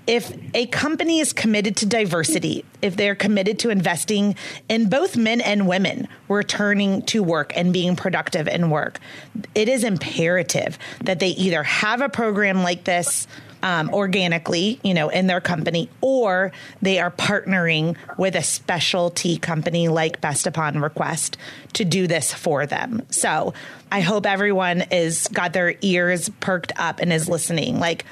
if 0.07 0.37
a 0.55 0.67
company 0.67 1.21
is 1.21 1.33
committed 1.33 1.77
to 1.79 1.87
diversity, 1.87 2.65
if 2.81 2.97
they're 2.97 3.15
committed 3.15 3.59
to 3.61 3.71
investing 3.71 4.37
in 4.69 4.89
both 4.89 5.17
men 5.17 5.41
and 5.41 5.67
women 5.67 6.09
returning 6.29 7.03
to 7.03 7.23
work 7.23 7.53
and 7.57 7.73
being 7.73 7.97
productive 7.97 8.47
in 8.47 8.71
work, 8.71 9.01
it 9.55 9.69
is 9.69 9.83
imperative 9.85 10.79
that 11.03 11.19
they 11.19 11.31
either 11.31 11.63
have 11.63 12.01
a 12.01 12.09
program 12.09 12.63
like 12.63 12.85
this 12.85 13.27
um, 13.63 13.93
organically, 13.93 14.79
you 14.85 14.95
know, 14.95 15.09
in 15.09 15.27
their 15.27 15.41
company, 15.41 15.89
or 16.01 16.53
they 16.83 17.01
are 17.01 17.11
partnering 17.11 17.97
with 18.17 18.37
a 18.37 18.43
specialty 18.43 19.39
company 19.39 19.89
like 19.89 20.21
Best 20.21 20.47
Upon 20.47 20.81
Request 20.81 21.37
to 21.73 21.85
do 21.85 22.07
this 22.07 22.33
for 22.33 22.67
them. 22.67 23.03
So 23.11 23.55
I 23.91 24.03
hope 24.03 24.27
everyone 24.27 24.83
is 24.93 25.27
got 25.29 25.53
their 25.53 25.75
ears 25.81 26.29
perked 26.41 26.73
up 26.77 27.01
and 27.01 27.13
is 27.13 27.29
listening. 27.29 27.81
Like 27.81 28.05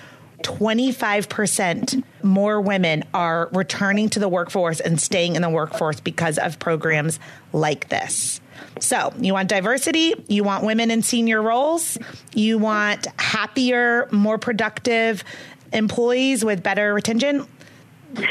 25% 0.45 2.05
more 2.23 2.61
women 2.61 3.03
are 3.13 3.49
returning 3.53 4.09
to 4.11 4.21
the 4.21 4.29
workforce 4.29 4.79
and 4.79 5.01
staying 5.01 5.35
in 5.35 5.43
the 5.43 5.51
workforce 5.51 6.01
because 6.01 6.39
of 6.39 6.59
programs 6.59 7.19
like 7.53 7.89
this. 7.89 8.41
So, 8.79 9.13
you 9.19 9.33
want 9.33 9.49
diversity, 9.49 10.15
you 10.29 10.45
want 10.45 10.65
women 10.65 10.91
in 10.91 11.03
senior 11.03 11.43
roles, 11.43 11.99
you 12.35 12.59
want 12.59 13.07
happier, 13.19 14.09
more 14.13 14.39
productive 14.39 15.25
employees 15.73 16.45
with 16.45 16.63
better 16.63 16.95
retention. 16.95 17.47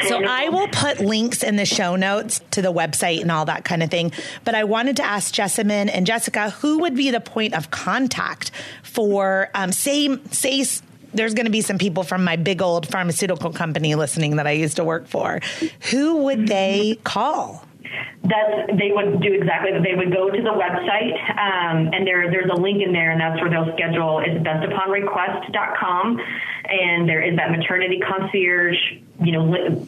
So 0.07 0.23
I 0.23 0.47
will 0.47 0.69
put 0.69 1.01
links 1.01 1.43
in 1.43 1.57
the 1.57 1.65
show 1.65 1.97
notes 1.97 2.39
to 2.51 2.61
the 2.61 2.71
website 2.71 3.21
and 3.21 3.29
all 3.29 3.45
that 3.45 3.65
kind 3.65 3.83
of 3.83 3.91
thing. 3.91 4.13
But 4.45 4.55
I 4.55 4.63
wanted 4.63 4.95
to 4.97 5.03
ask 5.03 5.33
Jessamine 5.33 5.89
and 5.89 6.05
Jessica, 6.07 6.51
who 6.51 6.79
would 6.79 6.95
be 6.95 7.11
the 7.11 7.19
point 7.19 7.53
of 7.53 7.69
contact 7.69 8.51
for, 8.81 9.49
um, 9.53 9.73
say, 9.73 10.17
say 10.31 10.63
there's 11.13 11.33
going 11.33 11.45
to 11.45 11.51
be 11.51 11.61
some 11.61 11.77
people 11.77 12.03
from 12.03 12.23
my 12.23 12.35
big 12.35 12.61
old 12.61 12.87
pharmaceutical 12.87 13.51
company 13.51 13.95
listening 13.95 14.37
that 14.37 14.47
I 14.47 14.51
used 14.51 14.75
to 14.77 14.83
work 14.83 15.07
for. 15.07 15.39
Who 15.91 16.17
would 16.23 16.47
they 16.47 16.99
call? 17.03 17.65
That 18.23 18.77
they 18.77 18.91
would 18.91 19.21
do 19.21 19.33
exactly 19.33 19.71
that. 19.73 19.83
They 19.83 19.95
would 19.95 20.11
go 20.11 20.29
to 20.29 20.41
the 20.41 20.49
website, 20.49 21.13
um, 21.37 21.93
and 21.93 22.07
there 22.07 22.31
there's 22.31 22.49
a 22.49 22.55
link 22.55 22.81
in 22.81 22.93
there, 22.93 23.11
and 23.11 23.19
that's 23.19 23.39
where 23.41 23.49
they'll 23.49 23.71
schedule. 23.75 24.19
It's 24.19 24.41
bestuponrequest.com, 24.43 26.19
and 26.69 27.07
there 27.07 27.21
is 27.21 27.35
that 27.35 27.51
maternity 27.51 27.99
concierge, 27.99 28.77
you 29.21 29.33
know, 29.33 29.85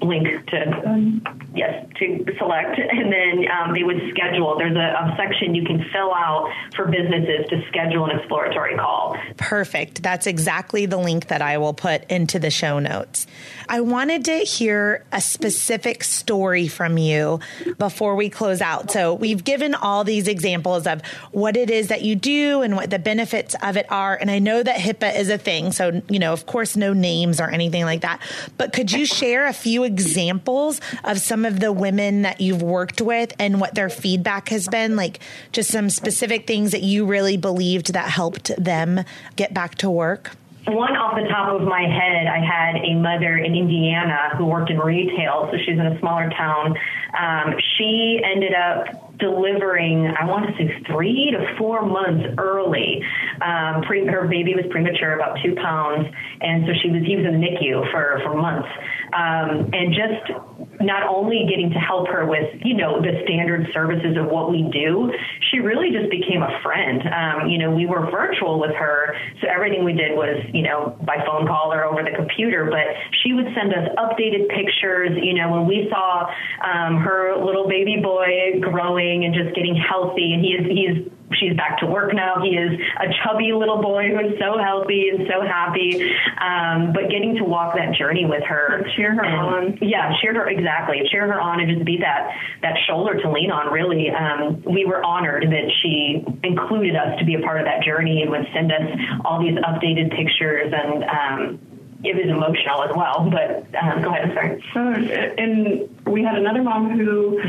link 0.00 0.26
to 0.46 1.20
yes 1.54 1.86
to 1.96 2.24
select 2.38 2.78
and 2.78 3.12
then 3.12 3.50
um, 3.50 3.74
they 3.74 3.82
would 3.82 4.00
schedule. 4.10 4.56
There's 4.56 4.76
a, 4.76 4.78
a, 4.78 5.14
section 5.16 5.54
you 5.54 5.64
can 5.64 5.84
fill 5.92 6.14
out 6.14 6.52
for 6.76 6.86
businesses 6.86 7.46
to 7.50 7.64
schedule 7.68 8.04
an 8.04 8.18
exploratory 8.18 8.76
call. 8.76 9.16
Perfect. 9.36 10.02
That's 10.02 10.26
exactly 10.26 10.86
the 10.86 10.96
link 10.96 11.28
that 11.28 11.42
i 11.42 11.58
will 11.58 11.74
put 11.74 12.08
into 12.10 12.38
the 12.38 12.50
show 12.50 12.78
notes. 12.78 13.26
I 13.68 13.80
wanted 13.80 14.24
to 14.26 14.38
hear 14.38 15.04
a 15.10 15.20
specific 15.20 16.04
story 16.04 16.68
from 16.68 16.98
you 16.98 17.40
before 17.78 18.14
we 18.14 18.30
close 18.30 18.60
out. 18.60 18.90
So 18.90 19.14
we've 19.14 19.42
given 19.42 19.74
all 19.74 20.04
these 20.04 20.28
examples 20.28 20.86
of 20.86 21.02
what 21.32 21.56
it 21.56 21.70
is 21.70 21.88
that 21.88 22.02
you 22.02 22.14
do 22.14 22.62
and 22.62 22.76
what 22.76 22.90
the 22.90 22.98
benefits 22.98 23.56
of 23.62 23.76
it 23.76 23.90
are. 23.90 24.14
And 24.14 24.30
i 24.30 24.38
know 24.38 24.62
that 24.62 24.76
hipaa 24.76 25.18
is 25.18 25.28
a 25.28 25.38
thing 25.38 25.72
so 25.72 26.02
you 26.08 26.18
know 26.18 26.32
of 26.32 26.46
course 26.46 26.76
no 26.76 26.92
names 26.92 27.40
or 27.40 27.50
anything 27.50 27.84
like 27.84 28.02
that. 28.02 28.20
But 28.56 28.72
could 28.72 28.92
you 28.92 29.04
share 29.04 29.46
a 29.46 29.52
few 29.52 29.87
examples 29.88 30.80
of 31.02 31.18
some 31.18 31.44
of 31.44 31.58
the 31.58 31.72
women 31.72 32.22
that 32.22 32.40
you've 32.40 32.62
worked 32.62 33.00
with 33.00 33.32
and 33.38 33.60
what 33.60 33.74
their 33.74 33.88
feedback 33.88 34.50
has 34.50 34.68
been? 34.68 34.94
Like 34.94 35.18
just 35.50 35.70
some 35.70 35.90
specific 35.90 36.46
things 36.46 36.70
that 36.70 36.82
you 36.82 37.06
really 37.06 37.36
believed 37.36 37.92
that 37.94 38.10
helped 38.10 38.52
them 38.62 39.00
get 39.34 39.52
back 39.52 39.74
to 39.76 39.90
work? 39.90 40.36
One 40.66 40.96
off 40.96 41.16
the 41.16 41.26
top 41.28 41.48
of 41.48 41.66
my 41.66 41.80
head, 41.80 42.26
I 42.26 42.44
had 42.44 42.76
a 42.84 42.94
mother 42.94 43.38
in 43.38 43.54
Indiana 43.54 44.36
who 44.36 44.44
worked 44.44 44.70
in 44.70 44.78
retail, 44.78 45.48
so 45.50 45.56
she's 45.64 45.78
in 45.78 45.86
a 45.86 45.98
smaller 45.98 46.28
town. 46.28 46.76
Um, 47.18 47.54
she 47.78 48.20
ended 48.22 48.52
up 48.52 49.16
delivering, 49.18 50.06
I 50.06 50.26
want 50.26 50.46
to 50.46 50.52
say 50.58 50.68
three 50.86 51.32
to 51.32 51.56
four 51.56 51.86
months 51.86 52.36
early. 52.36 53.02
Um, 53.40 53.82
pre- 53.82 54.06
her 54.06 54.28
baby 54.28 54.54
was 54.54 54.66
premature, 54.70 55.14
about 55.14 55.38
two 55.42 55.54
pounds, 55.54 56.06
and 56.40 56.66
so 56.66 56.72
she 56.82 56.90
was 56.90 57.02
using 57.02 57.40
the 57.40 57.46
NICU 57.46 57.90
for 57.90 58.20
for 58.24 58.36
months. 58.36 58.68
Um, 59.12 59.70
and 59.72 59.94
just 59.94 60.38
not 60.80 61.08
only 61.08 61.46
getting 61.48 61.70
to 61.70 61.78
help 61.78 62.08
her 62.08 62.26
with 62.26 62.48
you 62.64 62.76
know 62.76 63.00
the 63.00 63.20
standard 63.24 63.66
services 63.72 64.16
of 64.16 64.26
what 64.26 64.50
we 64.50 64.68
do, 64.72 65.12
she 65.50 65.58
really 65.58 65.90
just 65.90 66.10
became 66.10 66.42
a 66.42 66.60
friend. 66.62 67.02
Um, 67.08 67.48
you 67.48 67.58
know, 67.58 67.70
we 67.70 67.86
were 67.86 68.10
virtual 68.10 68.60
with 68.60 68.74
her, 68.74 69.16
so 69.40 69.48
everything 69.48 69.84
we 69.84 69.92
did 69.92 70.16
was 70.16 70.44
you 70.52 70.62
know 70.62 70.96
by 71.04 71.16
phone 71.26 71.46
call 71.46 71.72
or 71.72 71.84
over 71.84 72.02
the 72.02 72.14
computer. 72.16 72.66
But 72.70 72.94
she 73.22 73.32
would 73.32 73.46
send 73.54 73.74
us 73.74 73.88
updated 73.98 74.48
pictures. 74.48 75.10
You 75.20 75.34
know, 75.34 75.50
when 75.50 75.66
we 75.66 75.88
saw 75.90 76.30
um, 76.62 76.98
her 76.98 77.36
little 77.44 77.68
baby 77.68 78.00
boy 78.02 78.60
growing 78.60 79.24
and 79.24 79.34
just 79.34 79.54
getting 79.54 79.76
healthy. 79.76 80.32
And 80.32 80.44
he 80.44 80.52
is 80.52 80.66
he 80.66 80.82
is 80.86 81.17
she's 81.34 81.56
back 81.56 81.78
to 81.78 81.86
work 81.86 82.14
now. 82.14 82.40
He 82.42 82.56
is 82.56 82.80
a 82.98 83.06
chubby 83.22 83.52
little 83.52 83.80
boy 83.82 84.08
who 84.08 84.18
is 84.20 84.38
so 84.38 84.58
healthy 84.58 85.08
and 85.08 85.26
so 85.28 85.42
happy. 85.42 86.10
Um, 86.40 86.92
but 86.92 87.10
getting 87.10 87.36
to 87.36 87.44
walk 87.44 87.74
that 87.76 87.94
journey 87.94 88.24
with 88.24 88.42
her, 88.44 88.78
and 88.78 88.86
cheer 88.96 89.14
her 89.14 89.24
and, 89.24 89.34
on, 89.34 89.78
yeah, 89.82 90.12
cheer 90.20 90.34
her 90.34 90.48
exactly, 90.48 91.02
cheer 91.10 91.26
her 91.26 91.40
on, 91.40 91.60
and 91.60 91.70
just 91.70 91.84
be 91.84 91.98
that 91.98 92.30
that 92.62 92.76
shoulder 92.86 93.20
to 93.20 93.30
lean 93.30 93.50
on. 93.50 93.72
Really, 93.72 94.10
um, 94.10 94.62
we 94.62 94.84
were 94.84 95.04
honored 95.04 95.44
that 95.44 95.70
she 95.82 96.24
included 96.42 96.96
us 96.96 97.18
to 97.18 97.24
be 97.24 97.34
a 97.34 97.40
part 97.40 97.60
of 97.60 97.66
that 97.66 97.82
journey 97.82 98.22
and 98.22 98.30
would 98.30 98.46
send 98.54 98.72
us 98.72 98.82
all 99.24 99.40
these 99.40 99.58
updated 99.58 100.14
pictures 100.16 100.72
and. 100.74 101.04
Um, 101.04 101.60
it 102.04 102.14
was 102.14 102.26
emotional 102.26 102.84
as 102.84 102.90
well, 102.94 103.28
but 103.28 103.66
um, 103.74 104.02
go 104.02 104.10
ahead. 104.10 104.30
I'm 104.30 104.62
sorry. 104.72 105.12
Oh, 105.12 105.34
and 105.36 106.06
we 106.06 106.22
had 106.22 106.38
another 106.38 106.62
mom 106.62 106.96
who 106.96 107.40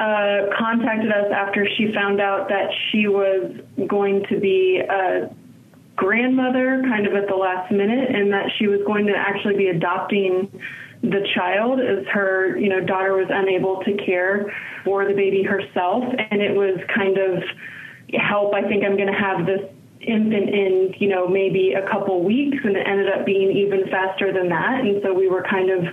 uh, 0.00 0.48
contacted 0.56 1.12
us 1.12 1.30
after 1.30 1.68
she 1.76 1.92
found 1.92 2.20
out 2.20 2.48
that 2.48 2.70
she 2.90 3.06
was 3.06 3.52
going 3.86 4.24
to 4.30 4.40
be 4.40 4.78
a 4.78 5.30
grandmother 5.96 6.82
kind 6.88 7.06
of 7.06 7.14
at 7.14 7.28
the 7.28 7.34
last 7.36 7.70
minute 7.70 8.08
and 8.08 8.32
that 8.32 8.46
she 8.58 8.66
was 8.66 8.80
going 8.86 9.06
to 9.06 9.12
actually 9.14 9.56
be 9.56 9.68
adopting 9.68 10.50
the 11.02 11.26
child 11.34 11.80
as 11.80 12.06
her 12.06 12.56
you 12.56 12.68
know 12.68 12.80
daughter 12.80 13.12
was 13.12 13.28
unable 13.28 13.82
to 13.84 13.92
care 14.04 14.50
for 14.84 15.06
the 15.06 15.12
baby 15.12 15.42
herself. 15.42 16.02
And 16.30 16.40
it 16.40 16.54
was 16.54 16.80
kind 16.94 17.18
of 17.18 17.42
help 18.14 18.54
i 18.54 18.62
think 18.62 18.82
i'm 18.84 18.96
going 18.96 19.06
to 19.06 19.12
have 19.12 19.46
this 19.46 19.60
infant 20.00 20.48
in 20.48 20.94
you 20.98 21.08
know 21.08 21.28
maybe 21.28 21.74
a 21.74 21.86
couple 21.88 22.24
weeks. 22.24 22.58
And 22.64 22.76
it 22.76 22.86
ended 22.86 23.08
up 23.10 23.26
being 23.26 23.54
even 23.54 23.86
faster 23.88 24.32
than 24.32 24.48
that. 24.48 24.80
And 24.80 25.02
so 25.02 25.12
we 25.12 25.28
were 25.28 25.42
kind 25.42 25.70
of 25.70 25.84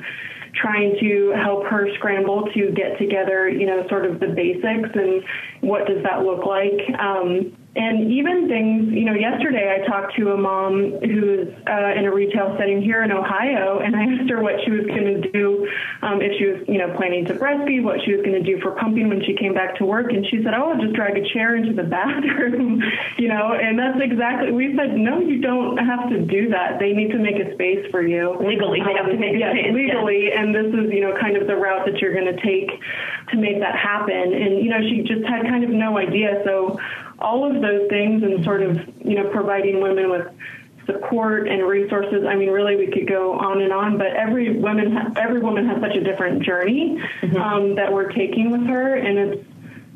trying 0.56 0.98
to 1.00 1.34
help 1.44 1.66
her 1.66 1.88
scramble 1.96 2.50
to 2.54 2.72
get 2.72 2.98
together, 2.98 3.50
you 3.50 3.66
know, 3.66 3.86
sort 3.90 4.06
of 4.06 4.20
the 4.20 4.28
basics 4.28 4.90
and 4.94 5.24
what 5.62 5.88
does 5.88 6.04
that 6.04 6.24
look 6.24 6.46
like. 6.46 6.80
Um, 7.00 7.58
and 7.78 8.12
even 8.12 8.50
things, 8.50 8.90
you 8.90 9.06
know, 9.06 9.14
yesterday 9.14 9.70
I 9.70 9.86
talked 9.86 10.16
to 10.18 10.32
a 10.32 10.38
mom 10.38 10.98
who's 10.98 11.54
uh, 11.70 11.94
in 11.94 12.06
a 12.06 12.12
retail 12.12 12.56
setting 12.58 12.82
here 12.82 13.04
in 13.04 13.12
Ohio, 13.12 13.78
and 13.86 13.96
I 13.96 14.02
asked 14.18 14.30
her 14.32 14.42
what 14.42 14.56
she 14.66 14.72
was 14.72 14.88
going 14.88 15.22
to 15.22 15.30
do 15.30 15.70
um, 16.02 16.18
if 16.20 16.34
she 16.42 16.46
was, 16.50 16.66
you 16.68 16.80
know, 16.82 16.98
planning 16.98 17.26
to 17.26 17.36
breastfeed, 17.36 17.84
what 17.84 18.02
she 18.02 18.18
was 18.18 18.26
going 18.26 18.34
to 18.34 18.42
do 18.42 18.60
for 18.66 18.72
pumping 18.72 19.10
when 19.10 19.22
she 19.22 19.38
came 19.38 19.54
back 19.54 19.78
to 19.78 19.86
work. 19.86 20.10
And 20.10 20.26
she 20.26 20.42
said, 20.42 20.58
"Oh, 20.58 20.74
I'll 20.74 20.82
just 20.82 20.98
drag 20.98 21.22
a 21.22 21.26
chair 21.30 21.56
into 21.56 21.78
the 21.78 21.86
bathroom," 21.98 22.82
you 23.22 23.30
know. 23.30 23.54
And 23.54 23.78
that's 23.78 24.02
exactly 24.02 24.52
we 24.52 24.74
said, 24.74 24.98
"No, 24.98 25.22
you 25.22 25.38
don't 25.38 25.78
have 25.78 26.10
to 26.10 26.26
do 26.26 26.50
that. 26.50 26.80
They 26.82 26.94
need 26.94 27.14
to 27.14 27.22
make 27.22 27.38
a 27.38 27.54
space 27.54 27.86
for 27.94 28.02
you 28.02 28.42
legally. 28.42 28.82
They 28.82 28.98
have 28.98 29.14
to 29.14 29.18
make 29.22 29.38
yes, 29.38 29.54
space 29.54 29.70
legally, 29.70 30.34
and 30.34 30.50
this 30.50 30.74
is, 30.74 30.90
you 30.90 31.06
know, 31.06 31.14
kind 31.22 31.38
of 31.38 31.46
the 31.46 31.56
route 31.56 31.86
that 31.86 32.02
you're 32.02 32.18
going 32.18 32.34
to 32.34 32.42
take 32.42 32.74
to 33.30 33.38
make 33.38 33.62
that 33.62 33.78
happen." 33.78 34.34
And 34.34 34.66
you 34.66 34.74
know, 34.74 34.82
she 34.82 35.06
just 35.06 35.30
had 35.30 35.46
kind 35.48 35.64
of 35.64 35.70
no 35.70 35.98
idea, 35.98 36.42
so 36.46 36.80
all 37.20 37.50
of 37.50 37.62
those 37.62 37.90
things 37.90 38.24
and 38.24 38.44
sort 38.44 38.62
of, 38.62 38.78
you 39.04 39.16
know, 39.16 39.30
providing 39.30 39.82
women 39.82 40.10
with 40.10 40.28
support 40.86 41.48
and 41.48 41.68
resources. 41.68 42.26
I 42.26 42.36
mean, 42.36 42.50
really, 42.50 42.76
we 42.76 42.88
could 42.88 43.08
go 43.08 43.34
on 43.34 43.62
and 43.62 43.74
on, 43.74 43.98
but 43.98 44.08
every 44.08 44.58
woman, 44.58 45.14
every 45.18 45.42
woman 45.42 45.68
has 45.68 45.82
such 45.82 45.96
a 45.96 46.04
different 46.04 46.44
journey 46.44 46.98
mm-hmm. 47.22 47.38
um, 47.38 47.76
that 47.76 47.92
we're 47.92 48.12
taking 48.12 48.52
with 48.52 48.66
her, 48.68 48.96
and 48.96 49.18
it's 49.18 49.46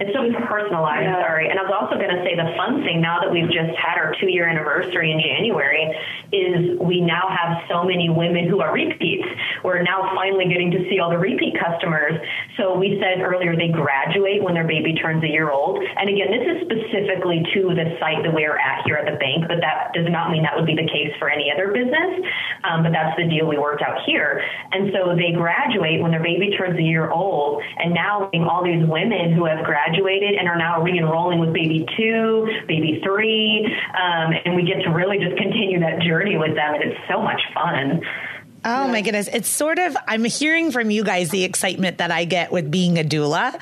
it's 0.02 0.18
so 0.18 0.26
personalized, 0.50 1.06
yeah. 1.06 1.22
sorry. 1.22 1.46
And 1.46 1.62
I 1.62 1.64
was 1.64 1.70
also 1.70 1.94
going 1.94 2.10
to 2.10 2.26
say 2.26 2.34
the 2.34 2.50
fun 2.58 2.82
thing 2.82 3.06
now 3.06 3.22
that 3.22 3.30
we've 3.30 3.54
just 3.54 3.78
had 3.78 4.02
our 4.02 4.18
two 4.18 4.34
year 4.34 4.50
anniversary 4.50 5.14
in 5.14 5.22
January 5.22 5.94
is 6.34 6.74
we 6.82 7.06
now 7.06 7.30
have 7.30 7.62
so 7.70 7.86
many 7.86 8.10
women 8.10 8.50
who 8.50 8.66
are 8.66 8.74
repeats. 8.74 9.30
We're 9.62 9.86
now 9.86 10.10
finally 10.18 10.50
getting 10.50 10.74
to 10.74 10.90
see 10.90 10.98
all 10.98 11.14
the 11.14 11.22
repeat 11.22 11.54
customers. 11.54 12.18
So 12.58 12.74
we 12.74 12.98
said 12.98 13.22
earlier 13.22 13.54
they 13.54 13.70
graduate 13.70 14.42
when 14.42 14.58
their 14.58 14.66
baby 14.66 14.98
turns 14.98 15.22
a 15.22 15.30
year 15.30 15.54
old. 15.54 15.78
And 15.78 16.10
again, 16.10 16.34
this 16.34 16.50
is 16.50 16.58
specifically 16.66 17.46
to 17.54 17.78
the 17.78 17.94
site 18.02 18.26
that 18.26 18.34
we're 18.34 18.58
at 18.58 18.82
here 18.90 18.98
at 18.98 19.06
the 19.06 19.22
bank, 19.22 19.46
but 19.46 19.62
that 19.62 19.94
does 19.94 20.10
not 20.10 20.34
mean 20.34 20.42
that 20.50 20.58
would 20.58 20.66
be 20.66 20.74
the 20.74 20.90
case 20.90 21.14
for 21.22 21.30
any 21.30 21.54
other 21.54 21.70
business. 21.70 22.26
Um, 22.66 22.82
but 22.82 22.90
that's 22.90 23.14
the 23.22 23.30
deal 23.30 23.46
we 23.46 23.62
worked 23.62 23.86
out 23.86 24.02
here. 24.10 24.42
And 24.74 24.90
so 24.98 25.14
they 25.14 25.30
graduate 25.38 26.02
when 26.02 26.10
their 26.10 26.26
baby 26.26 26.58
turns 26.58 26.74
a 26.74 26.82
year 26.82 27.14
old. 27.14 27.62
And 27.78 27.94
now 27.94 28.34
all 28.50 28.66
these 28.66 28.82
women 28.82 29.38
who 29.38 29.46
have 29.46 29.62
graduated 29.62 29.91
graduated 29.92 30.36
and 30.36 30.48
are 30.48 30.58
now 30.58 30.82
re-enrolling 30.82 31.40
with 31.40 31.54
baby 31.54 31.86
two, 31.98 32.48
baby 32.68 33.02
three, 33.04 33.66
um, 33.96 34.34
and 34.46 34.56
we 34.56 34.64
get 34.64 34.82
to 34.84 34.90
really 34.90 35.18
just 35.18 35.38
continue 35.38 35.80
that 35.80 36.02
journey 36.02 36.38
with 36.38 36.56
them, 36.56 36.76
and 36.76 36.84
it's 36.84 37.00
so 37.10 37.22
much 37.22 37.42
fun. 37.54 38.02
Oh 38.64 38.86
yeah. 38.86 38.92
my 38.92 39.02
goodness. 39.02 39.28
It's 39.28 39.50
sort 39.50 39.80
of, 39.80 39.98
I'm 40.08 40.24
hearing 40.24 40.72
from 40.72 40.92
you 40.92 41.04
guys 41.04 41.30
the 41.30 41.44
excitement 41.44 41.98
that 41.98 42.12
I 42.12 42.26
get 42.26 42.52
with 42.52 42.70
being 42.70 43.00
a 43.00 43.04
doula. 43.04 43.60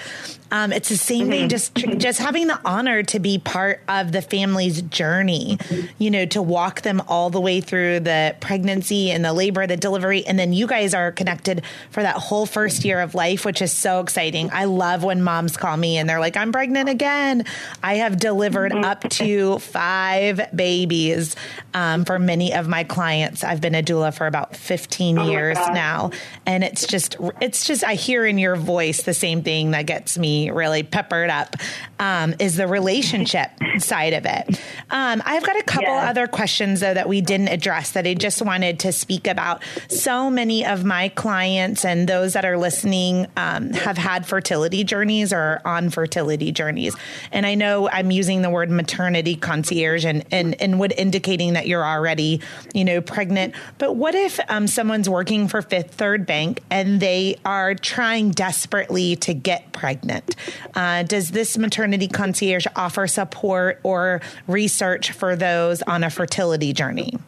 Um, 0.51 0.73
it's 0.73 0.89
the 0.89 0.97
same 0.97 1.21
mm-hmm. 1.21 1.29
thing, 1.29 1.49
just 1.49 1.75
just 1.75 2.19
having 2.19 2.47
the 2.47 2.59
honor 2.65 3.03
to 3.03 3.19
be 3.19 3.37
part 3.37 3.81
of 3.87 4.11
the 4.11 4.19
family's 4.19 4.81
journey, 4.81 5.59
you 5.99 6.09
know, 6.09 6.25
to 6.25 6.41
walk 6.41 6.81
them 6.81 7.03
all 7.07 7.29
the 7.29 7.39
way 7.39 7.61
through 7.61 7.99
the 7.99 8.35
pregnancy 8.39 9.11
and 9.11 9.23
the 9.23 9.31
labor, 9.31 9.67
the 9.67 9.77
delivery, 9.77 10.25
and 10.25 10.39
then 10.39 10.51
you 10.51 10.65
guys 10.65 10.95
are 10.95 11.11
connected 11.11 11.61
for 11.91 12.01
that 12.01 12.15
whole 12.15 12.47
first 12.47 12.83
year 12.83 12.99
of 12.99 13.13
life, 13.13 13.45
which 13.45 13.61
is 13.61 13.71
so 13.71 13.99
exciting. 13.99 14.49
I 14.51 14.65
love 14.65 15.03
when 15.03 15.21
moms 15.21 15.55
call 15.55 15.77
me 15.77 15.97
and 15.97 16.09
they're 16.09 16.19
like, 16.19 16.35
"I'm 16.35 16.51
pregnant 16.51 16.89
again." 16.89 17.45
I 17.83 17.97
have 17.97 18.17
delivered 18.17 18.71
mm-hmm. 18.71 18.85
up 18.85 19.07
to 19.09 19.59
five 19.59 20.49
babies 20.55 21.35
um, 21.75 22.05
for 22.05 22.17
many 22.17 22.55
of 22.55 22.67
my 22.67 22.83
clients. 22.85 23.43
I've 23.43 23.61
been 23.61 23.75
a 23.75 23.83
doula 23.83 24.15
for 24.17 24.25
about 24.25 24.55
15 24.55 24.88
oh 24.99 25.29
years 25.29 25.57
now, 25.73 26.11
and 26.45 26.63
it's 26.63 26.87
just 26.87 27.17
it's 27.41 27.65
just 27.65 27.83
I 27.83 27.95
hear 27.95 28.25
in 28.25 28.37
your 28.37 28.55
voice 28.55 29.03
the 29.03 29.13
same 29.13 29.43
thing 29.43 29.71
that 29.71 29.85
gets 29.85 30.17
me 30.17 30.49
really 30.49 30.83
peppered 30.83 31.29
up 31.29 31.55
um, 31.99 32.35
is 32.39 32.55
the 32.55 32.67
relationship 32.67 33.51
side 33.77 34.13
of 34.13 34.25
it. 34.25 34.59
Um, 34.89 35.21
I've 35.25 35.45
got 35.45 35.57
a 35.57 35.63
couple 35.63 35.93
yeah. 35.93 36.09
other 36.09 36.27
questions 36.27 36.79
though 36.79 36.93
that 36.93 37.07
we 37.07 37.21
didn't 37.21 37.49
address 37.49 37.91
that 37.91 38.07
I 38.07 38.13
just 38.13 38.41
wanted 38.41 38.79
to 38.81 38.91
speak 38.91 39.27
about. 39.27 39.63
So 39.89 40.29
many 40.29 40.65
of 40.65 40.83
my 40.83 41.09
clients 41.09 41.85
and 41.85 42.07
those 42.07 42.33
that 42.33 42.45
are 42.45 42.57
listening 42.57 43.27
um, 43.37 43.71
have 43.71 43.97
had 43.97 44.25
fertility 44.25 44.83
journeys 44.83 45.33
or 45.33 45.61
on 45.65 45.89
fertility 45.89 46.51
journeys, 46.51 46.95
and 47.31 47.45
I 47.45 47.55
know 47.55 47.89
I'm 47.89 48.11
using 48.11 48.41
the 48.41 48.49
word 48.49 48.69
maternity 48.69 49.35
concierge 49.35 50.05
and 50.05 50.25
and 50.31 50.59
and 50.61 50.79
would 50.79 50.93
indicating 50.93 51.53
that 51.53 51.67
you're 51.67 51.85
already 51.85 52.41
you 52.73 52.85
know 52.85 53.01
pregnant. 53.01 53.53
But 53.77 53.95
what 53.95 54.15
if 54.15 54.39
um, 54.49 54.67
someone's 54.79 55.09
working 55.09 55.49
for 55.49 55.61
Fifth 55.61 55.95
Third 55.95 56.25
Bank 56.25 56.63
and 56.69 57.01
they 57.01 57.35
are 57.43 57.75
trying 57.75 58.31
desperately 58.31 59.17
to 59.17 59.33
get 59.33 59.73
pregnant? 59.73 60.37
Uh, 60.73 61.03
does 61.03 61.31
this 61.31 61.57
maternity 61.57 62.07
concierge 62.07 62.65
offer 62.77 63.05
support 63.05 63.81
or 63.83 64.21
research 64.47 65.11
for 65.11 65.35
those 65.35 65.81
on 65.81 66.05
a 66.05 66.09
fertility 66.09 66.71
journey? 66.71 67.19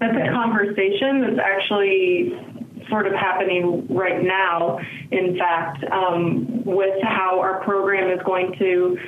That's 0.00 0.16
a 0.16 0.32
conversation 0.32 1.20
that's 1.20 1.38
actually 1.38 2.34
sort 2.88 3.06
of 3.06 3.12
happening 3.12 3.86
right 3.88 4.24
now, 4.24 4.80
in 5.12 5.38
fact, 5.38 5.84
um, 5.84 6.64
with 6.64 7.00
how 7.04 7.38
our 7.38 7.62
program 7.62 8.10
is 8.10 8.20
going 8.24 8.52
to 8.58 8.98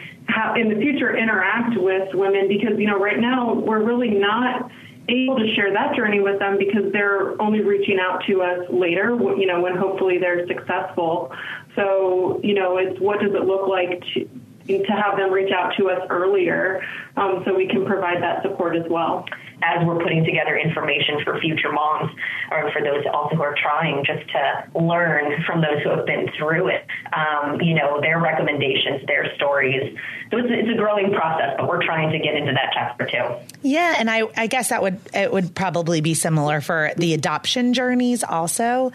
in 0.56 0.68
the 0.68 0.76
future 0.76 1.16
interact 1.16 1.76
with 1.76 2.14
women 2.14 2.46
because, 2.46 2.78
you 2.78 2.86
know, 2.86 2.98
right 2.98 3.18
now 3.18 3.54
we're 3.54 3.82
really 3.82 4.10
not 4.10 4.70
able 5.08 5.36
to 5.36 5.54
share 5.54 5.72
that 5.72 5.94
journey 5.94 6.20
with 6.20 6.38
them 6.38 6.58
because 6.58 6.92
they're 6.92 7.40
only 7.40 7.62
reaching 7.62 7.98
out 7.98 8.22
to 8.26 8.42
us 8.42 8.66
later, 8.70 9.16
you 9.36 9.46
know, 9.46 9.60
when 9.60 9.76
hopefully 9.76 10.18
they're 10.18 10.46
successful. 10.46 11.32
So, 11.76 12.40
you 12.42 12.54
know, 12.54 12.76
it's 12.76 13.00
what 13.00 13.20
does 13.20 13.32
it 13.34 13.44
look 13.44 13.68
like 13.68 14.02
to, 14.14 14.84
to 14.84 14.92
have 14.92 15.16
them 15.16 15.30
reach 15.30 15.52
out 15.52 15.74
to 15.78 15.88
us 15.88 16.06
earlier 16.10 16.82
um, 17.16 17.42
so 17.46 17.54
we 17.54 17.66
can 17.66 17.86
provide 17.86 18.22
that 18.22 18.42
support 18.42 18.76
as 18.76 18.84
well 18.90 19.24
as 19.62 19.84
we're 19.86 19.98
putting 19.98 20.24
together 20.24 20.56
information 20.56 21.22
for 21.24 21.40
future 21.40 21.72
moms 21.72 22.10
or 22.50 22.70
for 22.72 22.82
those 22.82 23.04
also 23.12 23.36
who 23.36 23.42
are 23.42 23.54
trying 23.60 24.04
just 24.04 24.28
to 24.30 24.80
learn 24.80 25.42
from 25.44 25.60
those 25.60 25.82
who 25.82 25.90
have 25.90 26.06
been 26.06 26.28
through 26.38 26.68
it, 26.68 26.86
um, 27.12 27.60
you 27.60 27.74
know, 27.74 28.00
their 28.00 28.20
recommendations, 28.20 29.06
their 29.06 29.34
stories. 29.34 29.96
So 30.30 30.38
it's, 30.38 30.48
it's, 30.50 30.68
a 30.68 30.76
growing 30.76 31.12
process, 31.12 31.54
but 31.56 31.68
we're 31.68 31.84
trying 31.84 32.10
to 32.12 32.18
get 32.18 32.34
into 32.34 32.52
that 32.52 32.70
chapter 32.74 33.06
too. 33.06 33.58
Yeah, 33.62 33.96
and 33.98 34.10
I, 34.10 34.22
I 34.36 34.46
guess 34.46 34.68
that 34.68 34.82
would 34.82 35.00
it 35.14 35.32
would 35.32 35.54
probably 35.54 36.00
be 36.00 36.14
similar 36.14 36.60
for 36.60 36.92
the 36.96 37.14
adoption 37.14 37.72
journeys 37.72 38.22
also. 38.22 38.92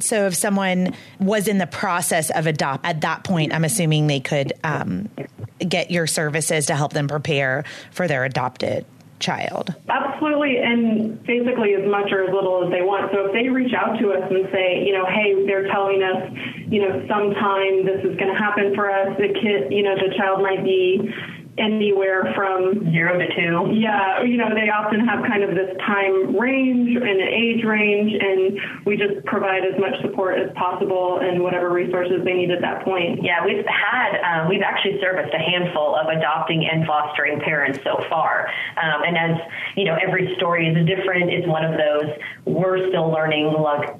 So 0.00 0.26
if 0.26 0.34
someone 0.34 0.94
was 1.20 1.48
in 1.48 1.58
the 1.58 1.66
process 1.66 2.30
of 2.30 2.46
adopt 2.46 2.84
at 2.84 3.02
that 3.02 3.24
point, 3.24 3.54
I'm 3.54 3.64
assuming 3.64 4.08
they 4.08 4.20
could 4.20 4.52
um, 4.64 5.08
get 5.66 5.90
your 5.90 6.06
services 6.06 6.66
to 6.66 6.74
help 6.74 6.92
them 6.92 7.08
prepare 7.08 7.64
for 7.92 8.08
their 8.08 8.24
adopted 8.24 8.84
child? 9.22 9.74
Absolutely, 9.88 10.58
and 10.58 11.22
basically 11.22 11.74
as 11.74 11.88
much 11.88 12.12
or 12.12 12.24
as 12.26 12.34
little 12.34 12.66
as 12.66 12.70
they 12.70 12.82
want. 12.82 13.10
So 13.14 13.26
if 13.26 13.32
they 13.32 13.48
reach 13.48 13.72
out 13.72 13.98
to 13.98 14.12
us 14.12 14.26
and 14.28 14.48
say, 14.52 14.84
you 14.84 14.92
know, 14.92 15.06
hey, 15.06 15.46
they're 15.46 15.70
telling 15.70 16.02
us, 16.02 16.28
you 16.68 16.82
know, 16.82 17.06
sometime 17.08 17.86
this 17.86 18.02
is 18.04 18.18
going 18.18 18.34
to 18.34 18.38
happen 18.38 18.74
for 18.74 18.90
us, 18.90 19.16
the 19.16 19.32
kid, 19.32 19.72
you 19.72 19.82
know, 19.82 19.94
the 19.94 20.12
child 20.18 20.42
might 20.42 20.64
be 20.64 21.00
anywhere 21.58 22.32
from 22.34 22.90
zero 22.92 23.18
to 23.18 23.26
two. 23.34 23.76
Yeah, 23.76 24.22
you 24.22 24.36
know, 24.36 24.48
they 24.54 24.70
often 24.70 25.00
have 25.00 25.24
kind 25.26 25.42
of 25.42 25.54
this 25.54 25.76
time 25.84 26.36
range 26.36 26.96
and 26.96 27.20
an 27.20 27.28
age 27.28 27.64
range, 27.64 28.12
and 28.18 28.58
we 28.86 28.96
just 28.96 29.24
provide 29.26 29.62
as 29.64 29.78
much 29.78 30.00
support 30.00 30.38
as 30.38 30.50
possible 30.56 31.20
and 31.20 31.42
whatever 31.42 31.70
resources 31.70 32.24
they 32.24 32.32
need 32.32 32.50
at 32.50 32.62
that 32.62 32.84
point. 32.84 33.22
Yeah, 33.22 33.44
we've 33.44 33.64
had, 33.66 34.16
um, 34.24 34.48
we've 34.48 34.62
actually 34.62 34.98
serviced 35.00 35.34
a 35.34 35.38
handful 35.38 35.94
of 35.94 36.08
adopting 36.08 36.64
and 36.64 36.86
fostering 36.86 37.40
parents 37.40 37.78
so 37.84 38.02
far. 38.08 38.48
Um, 38.80 39.02
and 39.04 39.16
as, 39.18 39.36
you 39.76 39.84
know, 39.84 39.96
every 40.00 40.34
story 40.36 40.68
is 40.68 40.86
different. 40.86 41.30
It's 41.30 41.46
one 41.46 41.64
of 41.64 41.76
those, 41.76 42.16
we're 42.46 42.88
still 42.88 43.10
learning, 43.10 43.52
like, 43.52 43.94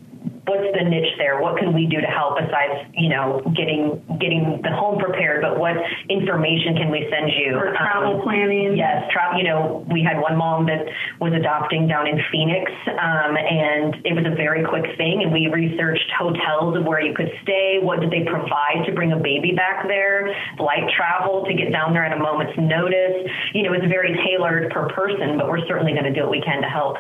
what's 0.47 0.66
the 0.74 0.84
niche 0.84 1.14
there? 1.18 1.40
What 1.40 1.59
can 1.59 1.72
we 1.72 1.86
do 1.86 2.01
to 2.01 2.07
help 2.07 2.38
besides, 2.38 2.90
you 2.95 3.09
know, 3.09 3.43
getting 3.55 4.03
getting 4.18 4.61
the 4.62 4.74
home 4.74 4.99
prepared? 4.99 5.43
But 5.43 5.59
what 5.59 5.76
information 6.09 6.76
can 6.76 6.90
we 6.90 7.07
send 7.11 7.30
you? 7.30 7.59
For 7.59 7.74
travel 7.78 8.18
um, 8.18 8.22
planning. 8.22 8.76
Yes, 8.76 9.07
travel. 9.12 9.38
You 9.38 9.47
know, 9.47 9.86
we 9.90 10.03
had 10.03 10.20
one 10.20 10.36
mom 10.36 10.66
that 10.66 10.86
was 11.20 11.32
adopting 11.32 11.86
down 11.86 12.07
in 12.07 12.18
Phoenix, 12.30 12.70
um, 12.90 13.38
and 13.38 14.03
it 14.05 14.14
was 14.14 14.26
a 14.26 14.34
very 14.34 14.64
quick 14.66 14.97
thing. 14.97 15.22
And 15.22 15.32
we 15.32 15.47
researched 15.47 16.11
hotels 16.18 16.76
of 16.76 16.84
where 16.84 17.01
you 17.01 17.14
could 17.14 17.30
stay. 17.43 17.78
What 17.80 18.01
did 18.01 18.11
they 18.11 18.26
provide 18.26 18.82
to 18.86 18.93
bring 18.93 19.12
a 19.12 19.20
baby 19.20 19.53
back 19.53 19.86
there? 19.86 20.34
Light 20.59 20.90
travel 20.97 21.45
to 21.47 21.55
get 21.55 21.70
down 21.70 21.93
there 21.93 22.05
at 22.05 22.16
a 22.16 22.20
moment's 22.20 22.59
notice. 22.59 23.30
You 23.55 23.62
know, 23.62 23.72
it's 23.72 23.86
very 23.86 24.18
tailored 24.26 24.70
per 24.70 24.88
person, 24.90 25.38
but 25.38 25.49
we're 25.49 25.64
certainly 25.66 25.93
going 25.93 26.11
to 26.11 26.14
do 26.14 26.22
what 26.22 26.30
we 26.30 26.43
can 26.43 26.62
to 26.62 26.68
help. 26.68 26.99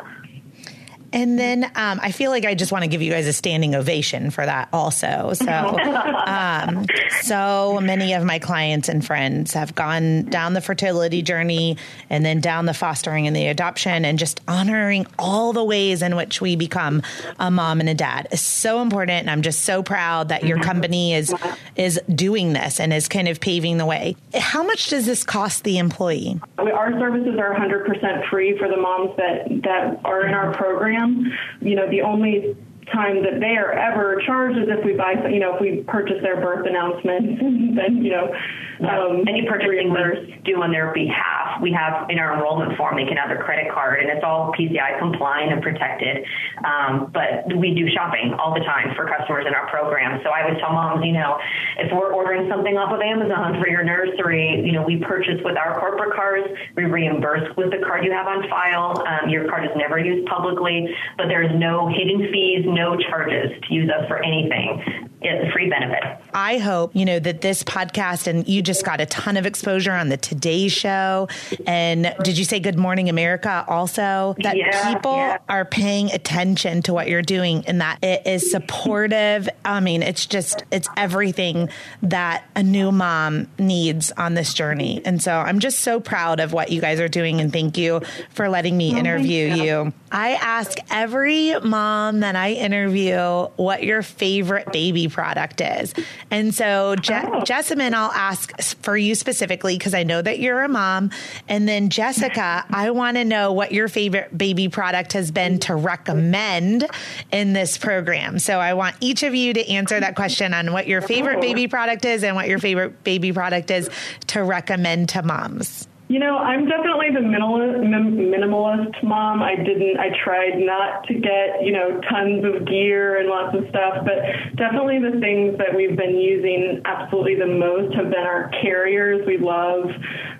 And 1.12 1.38
then 1.38 1.64
um, 1.74 2.00
I 2.02 2.10
feel 2.12 2.30
like 2.30 2.44
I 2.44 2.54
just 2.54 2.72
want 2.72 2.84
to 2.84 2.88
give 2.88 3.02
you 3.02 3.10
guys 3.10 3.26
a 3.26 3.32
standing 3.32 3.74
ovation 3.74 4.30
for 4.30 4.44
that 4.44 4.68
also. 4.72 5.32
So, 5.34 5.46
um, 6.26 6.86
so 7.20 7.80
many 7.82 8.14
of 8.14 8.24
my 8.24 8.38
clients 8.38 8.88
and 8.88 9.04
friends 9.04 9.52
have 9.52 9.74
gone 9.74 10.24
down 10.24 10.54
the 10.54 10.60
fertility 10.60 11.22
journey 11.22 11.76
and 12.08 12.24
then 12.24 12.40
down 12.40 12.66
the 12.66 12.74
fostering 12.74 13.26
and 13.26 13.36
the 13.36 13.48
adoption 13.48 14.04
and 14.04 14.18
just 14.18 14.40
honoring 14.48 15.06
all 15.18 15.52
the 15.52 15.64
ways 15.64 16.00
in 16.02 16.16
which 16.16 16.40
we 16.40 16.56
become 16.56 17.02
a 17.38 17.50
mom 17.50 17.80
and 17.80 17.88
a 17.88 17.94
dad 17.94 18.28
is 18.30 18.40
so 18.40 18.80
important. 18.80 19.20
And 19.20 19.30
I'm 19.30 19.42
just 19.42 19.60
so 19.60 19.82
proud 19.82 20.30
that 20.30 20.44
your 20.44 20.60
company 20.60 21.14
is 21.14 21.34
is 21.76 22.00
doing 22.14 22.52
this 22.52 22.80
and 22.80 22.92
is 22.92 23.08
kind 23.08 23.28
of 23.28 23.40
paving 23.40 23.76
the 23.76 23.86
way. 23.86 24.16
How 24.34 24.62
much 24.62 24.88
does 24.88 25.06
this 25.06 25.24
cost 25.24 25.64
the 25.64 25.78
employee? 25.78 26.40
Our 26.58 26.92
services 26.92 27.38
are 27.38 27.54
100% 27.54 28.30
free 28.30 28.56
for 28.58 28.68
the 28.68 28.76
moms 28.76 29.16
that 29.16 29.48
that 29.62 30.00
are 30.04 30.26
in 30.26 30.34
our 30.34 30.54
program 30.54 31.01
program. 31.02 31.32
You 31.60 31.76
know, 31.76 31.88
the 31.88 32.02
only 32.02 32.56
time 32.90 33.22
that 33.22 33.38
they 33.38 33.54
are 33.56 33.72
ever 33.72 34.20
charged 34.26 34.58
is 34.58 34.66
if 34.68 34.84
we 34.84 34.94
buy, 34.94 35.14
you 35.30 35.38
know, 35.38 35.54
if 35.54 35.60
we 35.60 35.84
purchase 35.86 36.18
their 36.22 36.40
birth 36.40 36.66
announcements, 36.66 37.38
then, 37.78 38.02
you 38.02 38.10
know, 38.10 38.34
um, 38.82 39.22
any 39.28 39.46
purchasing 39.46 39.94
we 39.94 40.42
do 40.44 40.62
on 40.62 40.72
their 40.72 40.92
behalf. 40.92 41.62
We 41.62 41.70
have 41.72 42.10
in 42.10 42.18
our 42.18 42.34
enrollment 42.34 42.76
form, 42.76 42.96
they 42.96 43.06
can 43.06 43.16
have 43.16 43.28
their 43.30 43.42
credit 43.42 43.70
card 43.70 44.02
and 44.02 44.10
it's 44.10 44.24
all 44.24 44.52
PCI 44.58 44.98
compliant 44.98 45.52
and 45.52 45.62
protected. 45.62 46.26
Um, 46.66 47.10
but 47.14 47.46
we 47.54 47.74
do 47.74 47.86
shopping 47.94 48.34
all 48.34 48.54
the 48.54 48.64
time 48.66 48.94
for 48.96 49.06
customers 49.06 49.46
in 49.46 49.54
our 49.54 49.70
program. 49.70 50.20
So 50.24 50.30
I 50.30 50.50
would 50.50 50.58
tell 50.58 50.72
moms, 50.72 51.04
you 51.04 51.12
know, 51.12 51.38
if 51.78 51.92
we're 51.92 52.10
ordering 52.12 52.50
something 52.50 52.76
off 52.76 52.90
of 52.90 53.00
Amazon 53.00 53.60
for 53.62 53.68
your 53.68 53.84
nursery, 53.84 54.62
you 54.66 54.72
know, 54.72 54.82
we 54.82 54.98
purchase 54.98 55.38
with 55.44 55.56
our 55.56 55.78
corporate 55.78 56.14
cards, 56.16 56.48
we 56.74 56.84
reimburse 56.84 57.46
with 57.56 57.70
the 57.70 57.78
card 57.86 58.04
you 58.04 58.10
have 58.10 58.26
on 58.26 58.48
file. 58.50 58.98
Um, 59.06 59.30
your 59.30 59.46
card 59.48 59.64
is 59.64 59.74
never 59.76 59.98
used 59.98 60.26
publicly, 60.26 60.90
but 61.16 61.28
there's 61.28 61.52
no 61.54 61.86
hidden 61.86 62.32
fees, 62.32 62.66
no 62.72 62.96
charges 62.96 63.50
to 63.68 63.74
use 63.74 63.90
us 63.90 64.06
for 64.08 64.22
anything. 64.22 65.10
It's 65.24 65.48
a 65.48 65.52
free 65.52 65.68
benefit. 65.68 66.02
I 66.34 66.58
hope, 66.58 66.96
you 66.96 67.04
know, 67.04 67.18
that 67.18 67.40
this 67.40 67.62
podcast 67.62 68.26
and 68.26 68.48
you 68.48 68.62
just 68.62 68.84
got 68.84 69.00
a 69.00 69.06
ton 69.06 69.36
of 69.36 69.46
exposure 69.46 69.92
on 69.92 70.08
the 70.08 70.16
Today 70.16 70.68
Show. 70.68 71.28
And 71.66 72.14
did 72.22 72.38
you 72.38 72.44
say 72.44 72.58
Good 72.60 72.78
Morning 72.78 73.08
America 73.08 73.64
also? 73.68 74.34
That 74.42 74.56
yeah, 74.56 74.92
people 74.92 75.14
yeah. 75.14 75.38
are 75.48 75.64
paying 75.64 76.10
attention 76.10 76.82
to 76.82 76.94
what 76.94 77.08
you're 77.08 77.22
doing 77.22 77.64
and 77.66 77.80
that 77.80 78.02
it 78.02 78.26
is 78.26 78.50
supportive. 78.50 79.48
I 79.64 79.80
mean, 79.80 80.02
it's 80.02 80.26
just, 80.26 80.64
it's 80.70 80.88
everything 80.96 81.68
that 82.02 82.44
a 82.56 82.62
new 82.62 82.90
mom 82.92 83.48
needs 83.58 84.10
on 84.12 84.34
this 84.34 84.54
journey. 84.54 85.02
And 85.04 85.22
so 85.22 85.32
I'm 85.32 85.60
just 85.60 85.80
so 85.80 86.00
proud 86.00 86.40
of 86.40 86.52
what 86.52 86.70
you 86.70 86.80
guys 86.80 86.98
are 87.00 87.08
doing. 87.08 87.40
And 87.40 87.52
thank 87.52 87.78
you 87.78 88.00
for 88.30 88.48
letting 88.48 88.76
me 88.76 88.94
oh, 88.94 88.98
interview 88.98 89.54
you. 89.54 89.92
I 90.10 90.32
ask 90.32 90.78
every 90.90 91.58
mom 91.60 92.20
that 92.20 92.36
I 92.36 92.52
interview 92.52 93.18
what 93.56 93.82
your 93.82 94.02
favorite 94.02 94.72
baby 94.72 95.08
product 95.12 95.60
is. 95.60 95.94
And 96.30 96.54
so, 96.54 96.96
Je- 96.96 97.22
oh. 97.24 97.42
Jessamine, 97.42 97.94
I'll 97.94 98.10
ask 98.10 98.60
for 98.82 98.96
you 98.96 99.14
specifically 99.14 99.76
because 99.78 99.94
I 99.94 100.02
know 100.02 100.20
that 100.20 100.38
you're 100.38 100.62
a 100.62 100.68
mom. 100.68 101.10
And 101.48 101.68
then, 101.68 101.90
Jessica, 101.90 102.64
I 102.70 102.90
want 102.90 103.16
to 103.16 103.24
know 103.24 103.52
what 103.52 103.72
your 103.72 103.88
favorite 103.88 104.36
baby 104.36 104.68
product 104.68 105.12
has 105.12 105.30
been 105.30 105.58
to 105.60 105.74
recommend 105.74 106.86
in 107.30 107.52
this 107.52 107.78
program. 107.78 108.38
So, 108.38 108.58
I 108.58 108.74
want 108.74 108.96
each 109.00 109.22
of 109.22 109.34
you 109.34 109.54
to 109.54 109.68
answer 109.68 110.00
that 110.00 110.16
question 110.16 110.54
on 110.54 110.72
what 110.72 110.86
your 110.86 111.00
favorite 111.00 111.38
oh. 111.38 111.40
baby 111.40 111.68
product 111.68 112.04
is 112.04 112.24
and 112.24 112.34
what 112.34 112.48
your 112.48 112.58
favorite 112.58 113.04
baby 113.04 113.32
product 113.32 113.70
is 113.70 113.88
to 114.28 114.42
recommend 114.42 115.10
to 115.10 115.22
moms. 115.22 115.86
You 116.12 116.18
know, 116.18 116.36
I'm 116.36 116.68
definitely 116.68 117.08
the 117.10 117.20
minimalist 117.24 119.02
mom. 119.02 119.42
I 119.42 119.56
didn't, 119.56 119.98
I 119.98 120.10
tried 120.22 120.58
not 120.58 121.04
to 121.04 121.14
get, 121.14 121.64
you 121.64 121.72
know, 121.72 122.02
tons 122.02 122.44
of 122.44 122.66
gear 122.66 123.16
and 123.16 123.30
lots 123.30 123.56
of 123.56 123.66
stuff, 123.70 124.04
but 124.04 124.18
definitely 124.56 124.98
the 124.98 125.18
things 125.20 125.56
that 125.56 125.74
we've 125.74 125.96
been 125.96 126.18
using 126.18 126.82
absolutely 126.84 127.36
the 127.36 127.46
most 127.46 127.94
have 127.94 128.10
been 128.10 128.26
our 128.26 128.50
carriers. 128.60 129.26
We 129.26 129.38
love, 129.38 129.88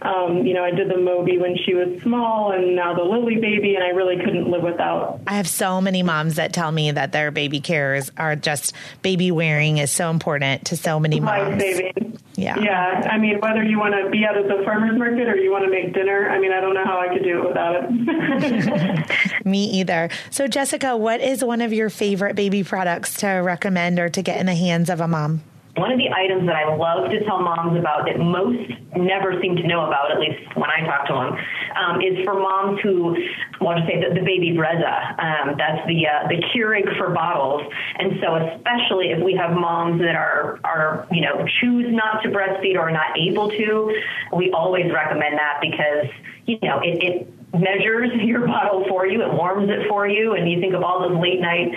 um, 0.03 0.45
you 0.45 0.53
know, 0.53 0.62
I 0.62 0.73
did 0.73 0.91
the 0.91 0.99
Moby 0.99 1.39
when 1.39 1.57
she 1.64 1.73
was 1.73 2.03
small 2.03 2.53
and 2.53 2.77
now 2.77 2.93
the 2.93 3.01
Lillebaby, 3.01 3.75
and 3.75 3.83
I 3.83 3.97
really 3.97 4.23
couldn't 4.23 4.51
live 4.51 4.62
without. 4.62 5.20
I 5.27 5.37
have 5.39 5.49
so 5.49 5.81
many 5.81 6.03
moms 6.03 6.35
that 6.35 6.53
tell 6.53 6.70
me 6.70 6.91
that 6.91 7.12
their 7.12 7.31
baby 7.31 7.61
carriers 7.61 8.12
are 8.18 8.37
just 8.37 8.75
baby 9.01 9.31
wearing 9.31 9.79
is 9.79 9.91
so 9.91 10.11
important 10.11 10.66
to 10.66 10.77
so 10.77 11.01
many 11.01 11.18
moms. 11.18 11.53
Life 11.53 11.61
saving. 11.62 12.18
Yeah. 12.43 12.59
Yeah. 12.59 13.09
I 13.11 13.18
mean, 13.18 13.38
whether 13.40 13.62
you 13.62 13.78
want 13.78 13.95
to 13.95 14.11
be 14.11 14.24
out 14.24 14.36
at 14.36 14.49
the 14.49 14.62
farmer's 14.64 14.99
market 14.99 15.28
or 15.28 15.36
you 15.36 15.51
want 15.51 15.64
to 15.64 15.70
make 15.70 15.95
dinner, 15.95 16.28
I 16.28 16.38
mean, 16.38 16.53
I 16.53 16.61
don't 16.61 16.74
know 16.74 16.84
how 16.84 16.99
I 16.99 17.09
could 17.09 17.22
do 17.22 17.43
it 17.43 17.49
without 17.49 17.76
it. 17.78 19.45
Me 19.45 19.64
either. 19.80 20.11
So, 20.30 20.49
Jessica, 20.49 20.97
what 20.97 21.20
is 21.20 21.45
one 21.45 21.61
of 21.61 21.72
your 21.72 21.90
favorite 21.90 22.34
baby 22.36 22.64
products 22.64 23.14
to 23.20 23.28
recommend 23.28 23.99
or 23.99 24.09
to 24.09 24.22
get 24.22 24.40
in 24.40 24.47
the 24.47 24.55
hands 24.55 24.90
of 24.90 25.01
a 25.01 25.09
mom? 25.09 25.43
One 25.77 25.91
of 25.91 25.99
the 25.99 26.11
items 26.12 26.47
that 26.47 26.57
I 26.57 26.77
love 26.77 27.11
to 27.11 27.25
tell 27.25 27.41
moms 27.41 27.79
about 27.79 28.05
that 28.05 28.18
most 28.18 28.70
never 28.95 29.41
seem 29.41 29.57
to 29.57 29.66
know 29.66 29.87
about, 29.87 30.12
at 30.12 30.20
least 30.20 30.39
when 30.55 30.68
I 30.68 30.85
talk 30.85 31.07
to 31.07 31.14
them, 31.14 31.33
um, 31.77 32.01
is 32.03 32.23
for 32.25 32.35
moms 32.35 32.79
who 32.83 33.16
want 33.59 33.81
to 33.81 33.87
say 33.87 33.97
the, 33.97 34.14
the 34.14 34.20
baby 34.20 34.53
Brezza. 34.53 35.18
Um, 35.18 35.55
that's 35.57 35.87
the 35.87 36.07
uh, 36.07 36.29
the 36.29 36.45
Keurig 36.53 36.85
for 36.99 37.11
bottles. 37.14 37.62
And 37.99 38.20
so, 38.20 38.37
especially 38.37 39.12
if 39.12 39.25
we 39.25 39.35
have 39.35 39.53
moms 39.53 40.01
that 40.03 40.14
are 40.14 40.61
are 40.62 41.07
you 41.11 41.23
know 41.23 41.47
choose 41.61 41.87
not 41.89 42.23
to 42.23 42.29
breastfeed 42.29 42.75
or 42.75 42.81
are 42.81 42.93
not 42.93 43.16
able 43.18 43.49
to, 43.49 43.97
we 44.37 44.51
always 44.53 44.93
recommend 44.93 45.39
that 45.39 45.59
because 45.62 46.07
you 46.45 46.59
know 46.62 46.81
it, 46.81 47.03
it 47.03 47.41
measures 47.53 48.11
your 48.22 48.46
bottle 48.46 48.84
for 48.88 49.07
you, 49.07 49.22
it 49.22 49.32
warms 49.32 49.70
it 49.70 49.88
for 49.88 50.07
you, 50.07 50.34
and 50.34 50.50
you 50.50 50.61
think 50.61 50.74
of 50.74 50.82
all 50.82 51.09
those 51.09 51.18
late 51.20 51.40
night 51.40 51.72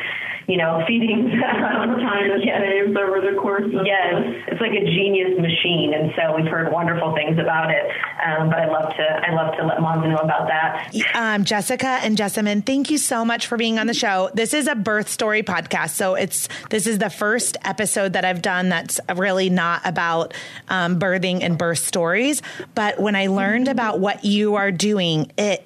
you 0.47 0.57
know, 0.57 0.83
feedings. 0.87 1.31
time 1.41 2.29
that 2.29 2.45
yes. 2.45 2.61
saves 2.61 2.95
over 2.97 3.21
the 3.21 3.37
course 3.39 3.65
of 3.65 3.85
Yes, 3.85 4.13
it's 4.47 4.61
like 4.61 4.71
a 4.71 4.85
genius 4.85 5.39
machine, 5.39 5.93
and 5.93 6.11
so 6.15 6.35
we've 6.35 6.45
heard 6.45 6.71
wonderful 6.71 7.13
things 7.15 7.39
about 7.39 7.71
it. 7.71 7.83
Um, 8.23 8.49
but 8.49 8.59
I 8.59 8.67
love 8.67 8.93
to 8.95 9.03
I 9.03 9.33
love 9.33 9.55
to 9.57 9.65
let 9.65 9.81
moms 9.81 10.07
know 10.07 10.17
about 10.17 10.47
that. 10.47 10.93
Um, 11.15 11.45
Jessica 11.45 11.99
and 12.03 12.17
Jessamine, 12.17 12.61
thank 12.61 12.91
you 12.91 12.97
so 12.97 13.25
much 13.25 13.47
for 13.47 13.57
being 13.57 13.79
on 13.79 13.87
the 13.87 13.93
show. 13.93 14.29
This 14.33 14.53
is 14.53 14.67
a 14.67 14.75
birth 14.75 15.09
story 15.09 15.41
podcast, 15.41 15.91
so 15.91 16.15
it's 16.15 16.47
this 16.69 16.85
is 16.85 16.99
the 16.99 17.09
first 17.09 17.57
episode 17.63 18.13
that 18.13 18.25
I've 18.25 18.41
done 18.41 18.69
that's 18.69 18.99
really 19.15 19.49
not 19.49 19.81
about 19.85 20.33
um, 20.69 20.99
birthing 20.99 21.41
and 21.41 21.57
birth 21.57 21.79
stories. 21.79 22.41
But 22.75 22.99
when 22.99 23.15
I 23.15 23.27
learned 23.27 23.67
about 23.67 23.99
what 23.99 24.23
you 24.25 24.55
are 24.55 24.71
doing, 24.71 25.31
it 25.37 25.64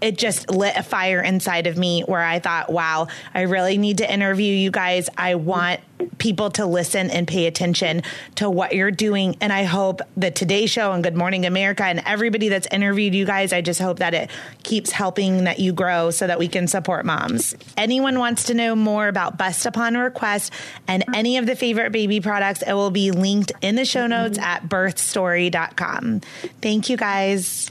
it 0.00 0.18
just 0.18 0.50
lit 0.50 0.76
a 0.76 0.82
fire 0.82 1.22
inside 1.22 1.66
of 1.66 1.78
me 1.78 2.02
where 2.02 2.22
I 2.22 2.40
thought, 2.40 2.70
wow, 2.70 3.06
I 3.32 3.42
really 3.42 3.78
need 3.78 3.98
to 3.98 4.12
interview 4.12 4.52
you 4.52 4.70
guys. 4.70 5.08
I 5.16 5.36
want 5.36 5.80
people 6.18 6.50
to 6.50 6.66
listen 6.66 7.10
and 7.10 7.26
pay 7.26 7.46
attention 7.46 8.02
to 8.36 8.50
what 8.50 8.74
you're 8.74 8.90
doing. 8.90 9.36
And 9.40 9.52
I 9.52 9.62
hope 9.64 10.00
the 10.16 10.30
Today 10.30 10.66
Show 10.66 10.92
and 10.92 11.02
Good 11.02 11.16
Morning 11.16 11.46
America 11.46 11.84
and 11.84 12.02
everybody 12.04 12.48
that's 12.48 12.66
interviewed 12.72 13.14
you 13.14 13.24
guys, 13.24 13.52
I 13.52 13.60
just 13.60 13.80
hope 13.80 14.00
that 14.00 14.14
it 14.14 14.30
keeps 14.62 14.90
helping 14.90 15.44
that 15.44 15.60
you 15.60 15.72
grow 15.72 16.10
so 16.10 16.26
that 16.26 16.38
we 16.38 16.48
can 16.48 16.66
support 16.66 17.06
moms. 17.06 17.54
Anyone 17.76 18.18
wants 18.18 18.44
to 18.44 18.54
know 18.54 18.74
more 18.74 19.08
about 19.08 19.38
Bump 19.38 19.52
Upon 19.64 19.96
Request 19.96 20.52
and 20.88 21.04
any 21.14 21.36
of 21.36 21.46
the 21.46 21.54
favorite 21.54 21.92
baby 21.92 22.20
products, 22.20 22.62
it 22.62 22.72
will 22.72 22.90
be 22.90 23.10
linked 23.10 23.52
in 23.60 23.76
the 23.76 23.84
show 23.84 24.06
notes 24.06 24.38
at 24.38 24.68
birthstory.com. 24.68 26.20
Thank 26.60 26.88
you 26.88 26.96
guys. 26.96 27.70